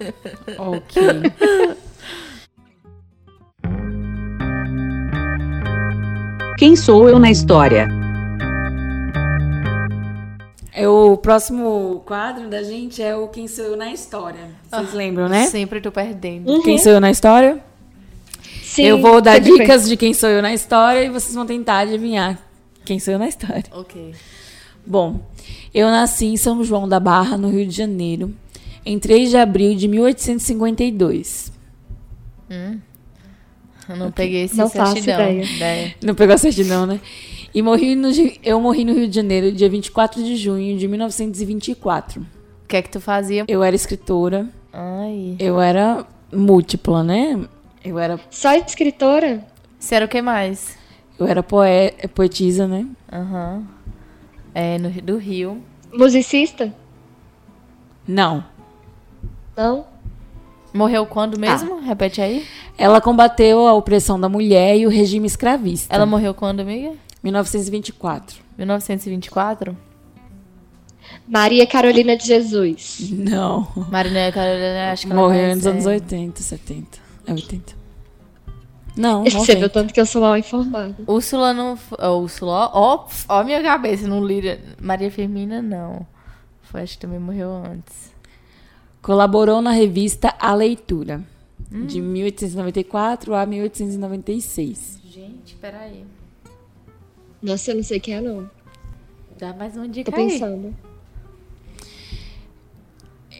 [0.56, 1.02] Ok.
[6.56, 7.86] Quem sou eu na história?
[10.72, 14.48] É o próximo quadro da gente é o Quem Sou Eu na História.
[14.70, 15.46] Vocês lembram, né?
[15.46, 16.62] Sempre tô perdendo.
[16.62, 17.62] Quem sou eu na história?
[18.62, 21.80] Sim, eu vou dar dicas de quem sou eu na história e vocês vão tentar
[21.80, 22.38] adivinhar
[22.84, 23.64] quem sou eu na história.
[23.72, 24.14] Ok.
[24.86, 25.20] Bom,
[25.74, 28.34] eu nasci em São João da Barra, no Rio de Janeiro,
[28.84, 31.52] em 3 de abril de 1852.
[33.88, 35.30] Eu não peguei esse Não certidão.
[35.32, 35.94] ideia.
[36.02, 37.00] Não pegou a certidão, né?
[37.52, 38.08] E morri no,
[38.44, 42.20] eu morri no Rio de Janeiro, dia 24 de junho de 1924.
[42.22, 43.44] O que é que tu fazia?
[43.48, 45.34] Eu era escritora, Ai.
[45.40, 47.40] eu era múltipla, né?
[47.84, 49.44] Eu era, Só escritora?
[49.78, 50.78] Você era o que mais?
[51.18, 52.86] eu era poe, poetisa, né?
[53.12, 53.64] Aham.
[54.54, 55.62] É, no, do Rio.
[55.92, 56.72] Musicista?
[58.06, 58.44] Não.
[59.56, 59.84] Não?
[60.72, 61.80] Morreu quando mesmo?
[61.80, 62.46] Repete aí.
[62.78, 65.94] Ela combateu a opressão da mulher e o regime escravista.
[65.94, 66.92] Ela morreu quando, amiga?
[67.22, 68.40] 1924.
[68.56, 69.76] 1924?
[71.26, 73.10] Maria Carolina de Jesus.
[73.10, 73.66] Não.
[73.90, 75.90] Marina Carolina, acho que ela Morreu nos anos é.
[75.90, 76.98] 80, 70.
[77.26, 77.79] É 80.
[79.00, 79.58] Não, Você 90.
[79.58, 80.94] viu tanto que eu sou mal informada.
[81.06, 81.78] Úrsula não.
[82.20, 84.42] Úrsula, ó, ó, minha cabeça, não li.
[84.80, 86.06] Maria Firmina, não.
[86.62, 88.12] Foi, acho que também morreu antes.
[89.02, 91.22] Colaborou na revista A Leitura,
[91.72, 91.86] Hum.
[91.86, 95.00] de 1894 a 1896.
[95.04, 96.04] Gente, peraí.
[97.42, 98.50] Nossa, eu não sei quem é, não.
[99.38, 100.28] Dá mais uma Tô dica aí.
[100.32, 100.74] pensando.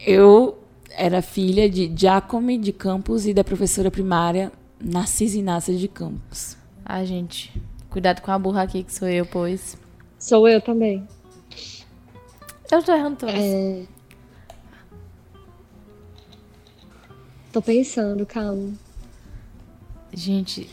[0.05, 0.57] Eu
[0.89, 4.51] era filha de Giacomo de Campos e da professora primária
[4.83, 6.57] Narcisa Inácia de Campos.
[6.85, 7.51] Ah, gente.
[7.89, 9.77] Cuidado com a burra aqui, que sou eu, pois.
[10.17, 11.07] Sou eu também.
[12.71, 13.35] Eu tô errando todas.
[13.35, 13.83] É...
[17.51, 18.69] Tô pensando, calma.
[20.13, 20.69] Gente,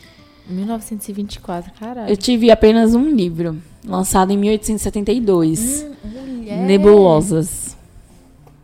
[0.47, 2.09] 1924, caralho.
[2.09, 6.57] Eu tive apenas um livro, lançado em 1872, Hum, Mulher.
[6.65, 7.77] Nebulosas.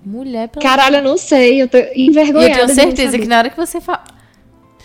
[0.05, 1.61] Mulher pela Caralho, eu não sei.
[1.61, 2.61] Eu tô E envergonhada.
[2.61, 4.03] eu tenho certeza que na hora que você fala.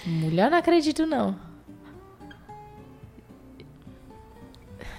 [0.07, 1.37] Mulher, eu não acredito, não.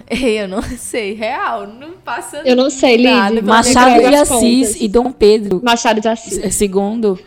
[0.10, 4.80] Eu não sei, real, não passa Eu não sei, pra Machado de as Assis contas.
[4.82, 6.54] e Dom Pedro Machado de Assis.
[6.54, 7.18] segundo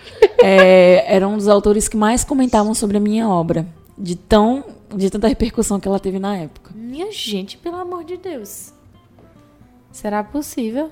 [0.43, 3.65] é, eram um dos autores que mais comentavam sobre a minha obra,
[3.97, 4.63] de tão
[4.95, 6.71] de tanta repercussão que ela teve na época.
[6.75, 8.71] Minha gente, pelo amor de Deus.
[9.91, 10.89] Será possível?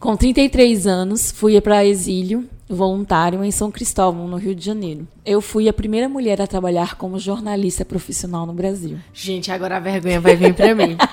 [0.00, 5.06] Com 33 anos, fui para exílio voluntário em São Cristóvão, no Rio de Janeiro.
[5.24, 8.98] Eu fui a primeira mulher a trabalhar como jornalista profissional no Brasil.
[9.12, 10.96] Gente, agora a vergonha vai vir pra mim.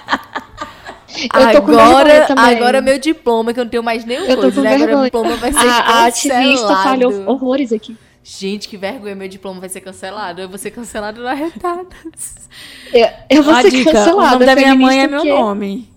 [1.14, 2.46] Eu tô com vergonha agora, também.
[2.56, 4.76] agora meu diploma, que eu não tenho mais nenhum Eu tô coisa, com né?
[4.76, 6.40] Agora meu diploma vai ser A, a cancelado.
[6.42, 7.98] ativista falhou horrores aqui.
[8.24, 10.42] Gente, que vergonha, meu diploma vai ser cancelado.
[10.42, 11.86] Eu vou ser cancelado na retada.
[12.94, 14.16] Eu, eu vou Uma ser dica, cancelada.
[14.28, 15.90] o nome da minha mãe é meu que- nome.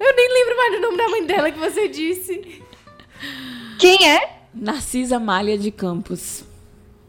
[0.00, 2.62] Eu nem lembro mais do nome da mãe dela que você disse.
[3.78, 4.35] Quem é?
[4.58, 6.44] Narcisa Malha de Campos.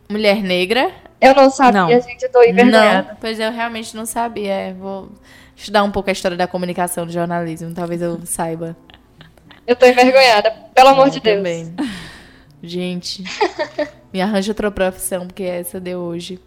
[0.09, 0.91] Mulher negra?
[1.19, 1.89] Eu não sabia, Não.
[2.01, 2.23] gente.
[2.23, 3.09] Eu tô envergonhada.
[3.09, 4.51] Não, pois eu realmente não sabia.
[4.53, 5.09] É, vou
[5.55, 8.75] estudar um pouco a história da comunicação do jornalismo, talvez eu saiba.
[9.65, 10.51] Eu tô envergonhada.
[10.73, 11.37] Pelo amor Eu de Deus.
[11.37, 11.73] também.
[12.63, 13.23] Gente,
[14.13, 16.39] me arranja outra profissão, porque essa deu hoje.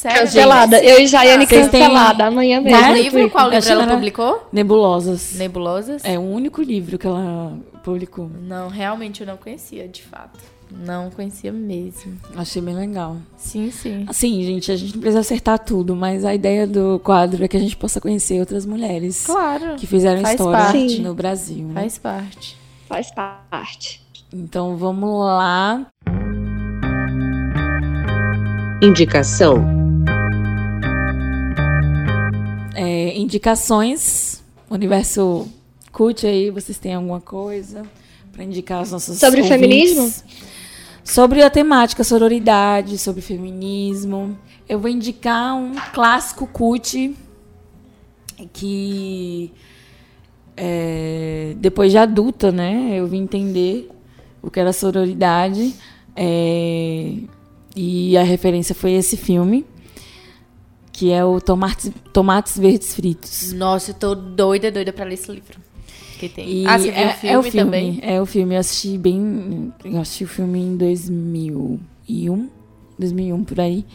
[0.00, 0.78] Sério, Cancelada.
[0.78, 0.88] gente?
[0.90, 2.24] Eu e Jaiane têm- cancelada.
[2.26, 2.78] Amanhã mesmo.
[2.78, 3.30] Qual livro?
[3.30, 4.48] Qual livro ela publicou?
[4.52, 5.34] Nebulosas.
[5.36, 6.02] Nebulosas?
[6.04, 7.52] É o único livro que ela
[7.84, 8.30] publicou.
[8.42, 10.38] Não, realmente eu não conhecia, de fato.
[10.70, 12.16] Não conhecia mesmo.
[12.36, 13.16] Achei bem legal.
[13.36, 14.04] Sim, sim.
[14.08, 17.56] Assim, gente, a gente não precisa acertar tudo, mas a ideia do quadro é que
[17.56, 19.74] a gente possa conhecer outras mulheres Claro.
[19.76, 21.00] que fizeram Faz história parte.
[21.00, 21.66] no Brasil.
[21.66, 21.74] né?
[21.74, 22.56] Faz parte.
[22.88, 24.00] Faz parte.
[24.32, 25.86] Então vamos lá.
[28.82, 29.79] Indicação.
[32.74, 35.48] É, indicações, universo
[35.92, 37.82] Curte aí, vocês têm alguma coisa
[38.32, 39.60] para indicar aos nossos Sobre ouvintes?
[39.60, 40.12] feminismo?
[41.04, 44.38] Sobre a temática sororidade, sobre feminismo.
[44.68, 47.14] Eu vou indicar um clássico cult
[48.52, 49.52] que
[50.56, 53.90] é, depois de adulta, né, eu vim entender
[54.40, 55.74] o que era sororidade
[56.14, 57.14] é,
[57.74, 59.66] e a referência foi esse filme
[61.00, 63.54] que é o Tomates, Tomates Verdes Fritos.
[63.54, 65.58] Nossa, eu tô doida, doida pra ler esse livro.
[66.18, 66.46] Que tem.
[66.46, 68.00] E ah, você viu é, o filme, é o filme também?
[68.02, 68.54] É o filme.
[68.54, 69.72] Eu assisti bem.
[69.82, 72.48] Eu assisti o filme em 2001.
[72.98, 73.86] 2001 por aí.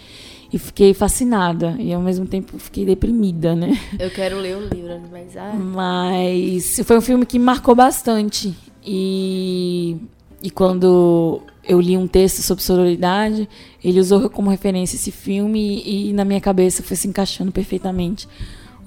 [0.51, 1.75] E fiquei fascinada.
[1.77, 3.79] E ao mesmo tempo fiquei deprimida, né?
[3.99, 8.51] Eu quero ler o livro, mas ah, Mas foi um filme que me marcou bastante.
[8.83, 9.95] E,
[10.41, 13.47] e quando eu li um texto sobre sororidade,
[13.83, 18.27] ele usou como referência esse filme e, na minha cabeça foi se encaixando perfeitamente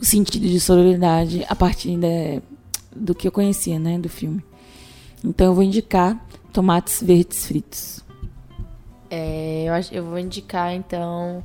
[0.01, 2.41] o sentido de sororidade a partir de-
[2.95, 4.43] do que eu conhecia, né, do filme.
[5.25, 6.17] Então eu vou indicar
[6.53, 8.05] Tomates Verdes Fritos.
[9.11, 11.43] é, eu, acho, eu vou indicar então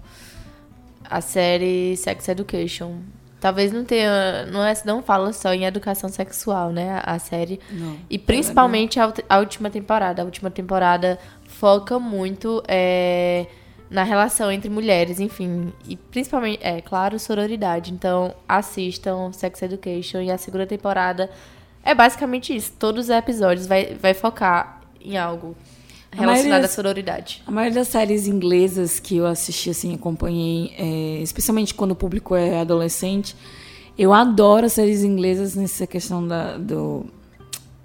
[1.10, 2.98] a série Sex Education.
[3.44, 7.02] Talvez não tenha, não, é, não fala só em educação sexual, né?
[7.04, 7.60] A, a série.
[7.70, 7.98] Não.
[8.10, 10.22] E principalmente a, ult- a última temporada.
[10.22, 13.46] A última temporada foca muito é,
[13.90, 15.74] na relação entre mulheres, enfim.
[15.86, 17.92] E principalmente, é claro, sororidade.
[17.92, 20.22] Então, assistam Sex Education.
[20.22, 21.30] E a segunda temporada
[21.84, 22.72] é basicamente isso.
[22.80, 25.54] Todos os episódios vai, vai focar em algo
[26.14, 27.42] A relacionado maioria- à sororidade.
[27.46, 32.36] A maioria das séries inglesas que eu assisti, assim, acompanhei, é, especialmente quando o público
[32.36, 33.36] é adolescente,
[33.98, 37.06] eu adoro as séries inglesas nessa questão da- do,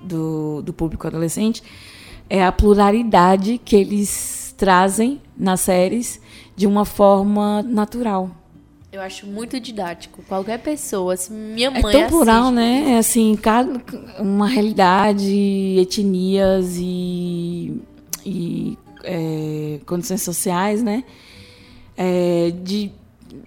[0.03, 1.63] do, do público adolescente,
[2.31, 6.21] é a pluralidade que eles trazem nas séries
[6.57, 8.31] de uma forma natural.
[8.91, 10.23] Eu acho muito didático.
[10.27, 12.93] Qualquer pessoa, se minha É mãe tão plural, assiste- né?
[12.95, 13.81] É assim, cada,
[14.19, 17.81] uma realidade, etnias e,
[18.29, 21.05] e é, condições sociais, né?
[21.97, 22.93] É, de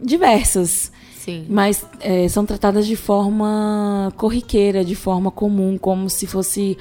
[0.01, 1.45] diversas, Sim.
[1.49, 6.77] mas é, são tratadas de forma corriqueira, de forma comum, como se fosse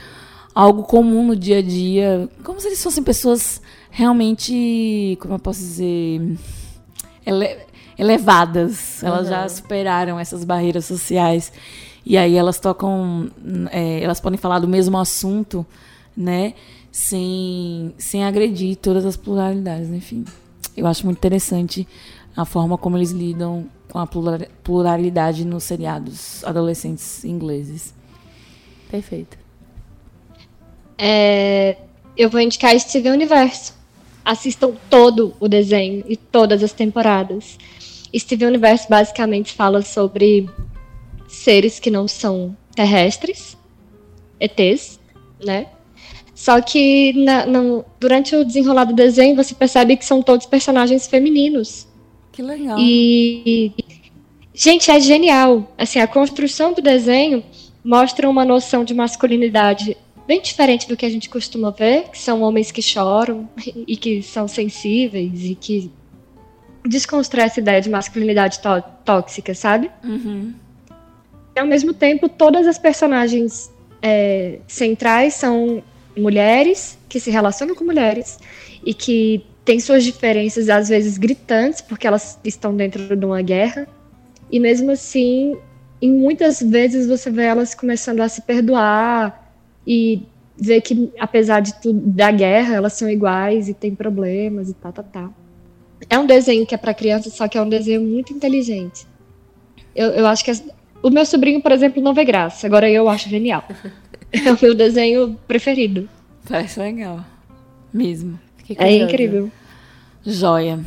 [0.54, 5.60] algo comum no dia a dia, como se eles fossem pessoas realmente, como eu posso
[5.60, 6.36] dizer,
[7.24, 7.56] ele-
[7.98, 9.02] elevadas.
[9.02, 11.52] Elas já superaram essas barreiras sociais.
[12.04, 13.30] E aí elas tocam,
[13.70, 15.66] é, elas podem falar do mesmo assunto,
[16.16, 16.54] né?
[16.92, 20.24] Sem, sem agredir todas as pluralidades, enfim.
[20.76, 21.86] Eu acho muito interessante
[22.36, 27.94] a forma como eles lidam com a plura- pluralidade nos seriados adolescentes ingleses.
[28.90, 29.38] Perfeito.
[30.98, 31.76] É,
[32.16, 33.74] eu vou indicar Steven Universo.
[34.24, 37.56] Assistam todo o desenho e todas as temporadas.
[38.14, 40.48] Steven Universo basicamente fala sobre
[41.28, 43.56] seres que não são terrestres,
[44.38, 44.98] ETs,
[45.44, 45.66] né?
[46.40, 51.06] Só que na- não- durante o desenrolar do desenho você percebe que são todos personagens
[51.06, 51.86] femininos.
[52.32, 52.78] Que legal.
[52.80, 53.74] E,
[54.54, 55.70] gente, é genial.
[55.76, 57.44] Assim, a construção do desenho
[57.84, 59.94] mostra uma noção de masculinidade
[60.26, 63.46] bem diferente do que a gente costuma ver, que são homens que choram
[63.86, 65.90] e que são sensíveis e que
[66.86, 69.90] desconstrói essa ideia de masculinidade tó- tóxica, sabe?
[70.02, 70.54] Uhum.
[71.54, 73.70] E ao mesmo tempo, todas as personagens
[74.00, 75.82] é, centrais são
[76.20, 78.38] mulheres que se relacionam com mulheres
[78.84, 83.86] e que têm suas diferenças, às vezes gritantes, porque elas estão dentro de uma guerra.
[84.50, 85.56] E mesmo assim,
[86.00, 89.52] em muitas vezes você vê elas começando a se perdoar
[89.86, 90.22] e
[90.56, 94.92] ver que, apesar de tudo, da guerra, elas são iguais e têm problemas e tá,
[94.92, 95.30] tá, tá.
[96.08, 99.06] É um desenho que é para criança, só que é um desenho muito inteligente.
[99.94, 100.64] Eu, eu acho que as-
[101.02, 102.66] o meu sobrinho, por exemplo, não vê graça.
[102.66, 103.64] Agora eu acho genial.
[104.32, 106.08] É o meu desenho preferido.
[106.48, 107.24] Parece legal.
[107.92, 108.38] Mesmo.
[108.78, 109.50] É incrível.
[110.24, 110.80] Joia.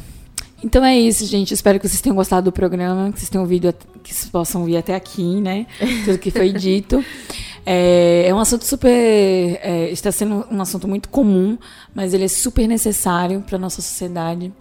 [0.63, 1.53] Então é isso, gente.
[1.53, 4.77] Espero que vocês tenham gostado do programa, que vocês tenham ouvido, que vocês possam vir
[4.77, 5.67] até aqui, né?
[6.05, 7.03] Tudo que foi dito.
[7.65, 8.89] É, é um assunto super.
[8.89, 11.57] é, está sendo um assunto muito comum,
[11.93, 14.53] mas ele é super necessário para nossa sociedade.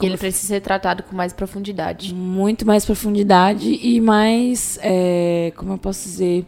[0.00, 2.14] E ele precisa ser tratado com mais profundidade.
[2.14, 4.78] Muito mais profundidade e mais.
[4.82, 6.46] é, como eu posso dizer?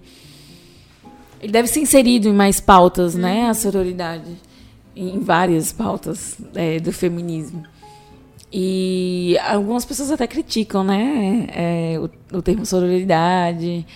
[1.42, 3.48] Ele deve ser inserido em mais pautas, né?
[3.48, 4.30] A sororidade.
[4.94, 7.64] Em várias pautas é, do feminismo.
[8.52, 11.46] E algumas pessoas até criticam, né?
[11.52, 13.86] é, o, o termo sororidade.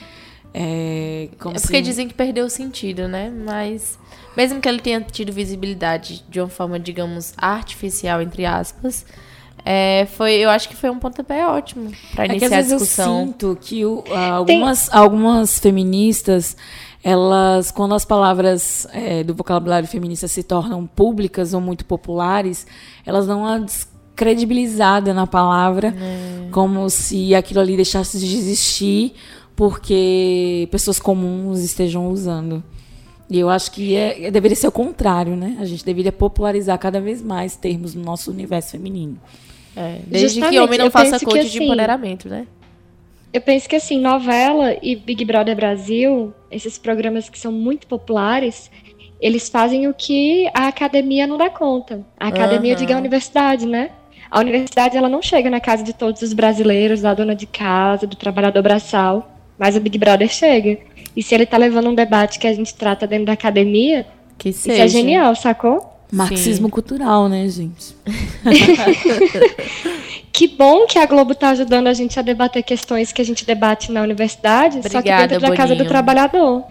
[0.54, 3.30] É, como É porque se- dizem que perdeu o sentido, né?
[3.44, 3.98] Mas
[4.34, 9.04] mesmo que ele tenha tido visibilidade de uma forma, digamos, artificial, entre aspas,
[9.62, 12.60] é, foi, eu acho que foi um pontapé ótimo para É que às iniciar a
[12.62, 13.26] vezes eu discussão.
[13.26, 16.56] sinto que o- algumas, algumas feministas
[17.08, 22.66] elas, quando as palavras é, do vocabulário feminista se tornam públicas ou muito populares,
[23.06, 26.48] elas dão uma descredibilizada na palavra, É.
[26.50, 29.12] como se aquilo ali deixasse de existir
[29.54, 32.60] porque pessoas comuns estejam usando.
[33.30, 35.56] E eu acho que é, deveria ser o contrário, né?
[35.60, 39.16] A gente deveria popularizar cada vez mais termos no nosso universo feminino.
[39.76, 42.46] É, desde que Justamente, homem não faça que coach de assim- empoderamento, né?
[43.36, 48.70] Eu penso que assim, novela e Big Brother Brasil, esses programas que são muito populares,
[49.20, 52.02] eles fazem o que a academia não dá conta.
[52.18, 53.90] A academia, eu digo, é a universidade, né?
[54.30, 58.06] A universidade ela não chega na casa de todos os brasileiros, da dona de casa,
[58.06, 60.78] do trabalhador braçal, mas o Big Brother chega.
[61.14, 64.06] E se ele tá levando um debate que a gente trata dentro da academia,
[64.38, 64.84] Que isso seja.
[64.84, 65.95] é genial, sacou?
[66.12, 67.94] Marxismo cultural, né, gente?
[70.32, 73.46] Que bom que a Globo tá ajudando a gente a debater questões que a gente
[73.46, 75.88] debate na universidade, só que Obrigada, dentro da casa do Boninho.
[75.88, 76.62] trabalhador.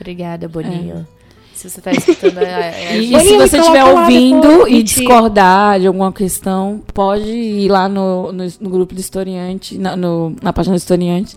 [0.00, 1.06] Obrigada, Boninho.
[1.54, 5.86] Se você tá escutando, é, é, E, Boninho, se você estiver ouvindo e discordar de
[5.86, 10.74] alguma questão, pode ir lá no, no, no grupo do historiante, na, no- na página
[10.74, 11.36] do historiante,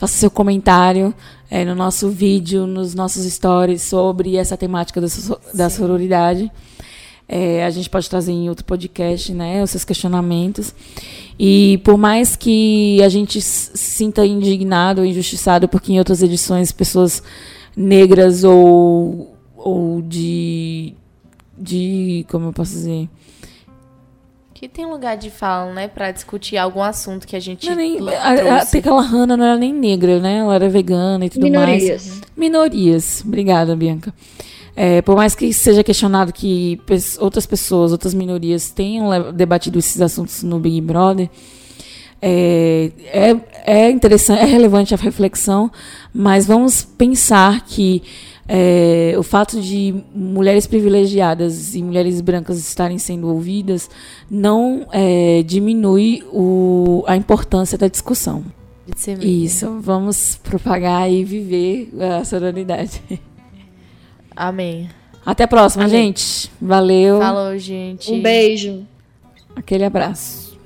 [0.00, 1.14] faça seu comentário
[1.50, 5.06] é, no nosso vídeo, nos nossos stories sobre essa temática da,
[5.52, 6.50] da sororidade.
[7.28, 10.74] É, a gente pode trazer em outro podcast, né, os seus questionamentos.
[11.38, 17.22] E por mais que a gente sinta indignado ou injustiçado, porque em outras edições pessoas
[17.76, 20.94] negras ou, ou de,
[21.58, 22.24] de.
[22.30, 23.06] Como eu posso dizer?
[24.60, 25.88] Que tem lugar de fala, né?
[25.88, 29.56] Pra discutir algum assunto que a gente Não, nem, a, a, aquela Hannah não era
[29.56, 30.36] nem negra, né?
[30.36, 31.82] Ela era vegana e tudo mais.
[31.82, 32.20] Minorias.
[32.36, 33.24] Minorias.
[33.26, 34.12] Obrigada, Bianca.
[34.76, 36.78] É, por mais que seja questionado que
[37.20, 41.30] outras pessoas, outras minorias tenham debatido esses assuntos no Big Brother,
[42.20, 45.72] é, é, é interessante, é relevante a reflexão,
[46.12, 48.02] mas vamos pensar que
[48.52, 53.88] é, o fato de mulheres privilegiadas e mulheres brancas estarem sendo ouvidas
[54.28, 58.44] não é, diminui o, a importância da discussão.
[58.84, 59.30] De ser mesmo.
[59.30, 63.00] Isso, vamos propagar e viver a sororidade.
[64.34, 64.90] Amém.
[65.24, 66.06] Até a próxima, Amém.
[66.06, 66.50] gente.
[66.60, 67.20] Valeu.
[67.20, 68.10] Falou, gente.
[68.10, 68.84] Um beijo.
[69.54, 70.58] Aquele abraço.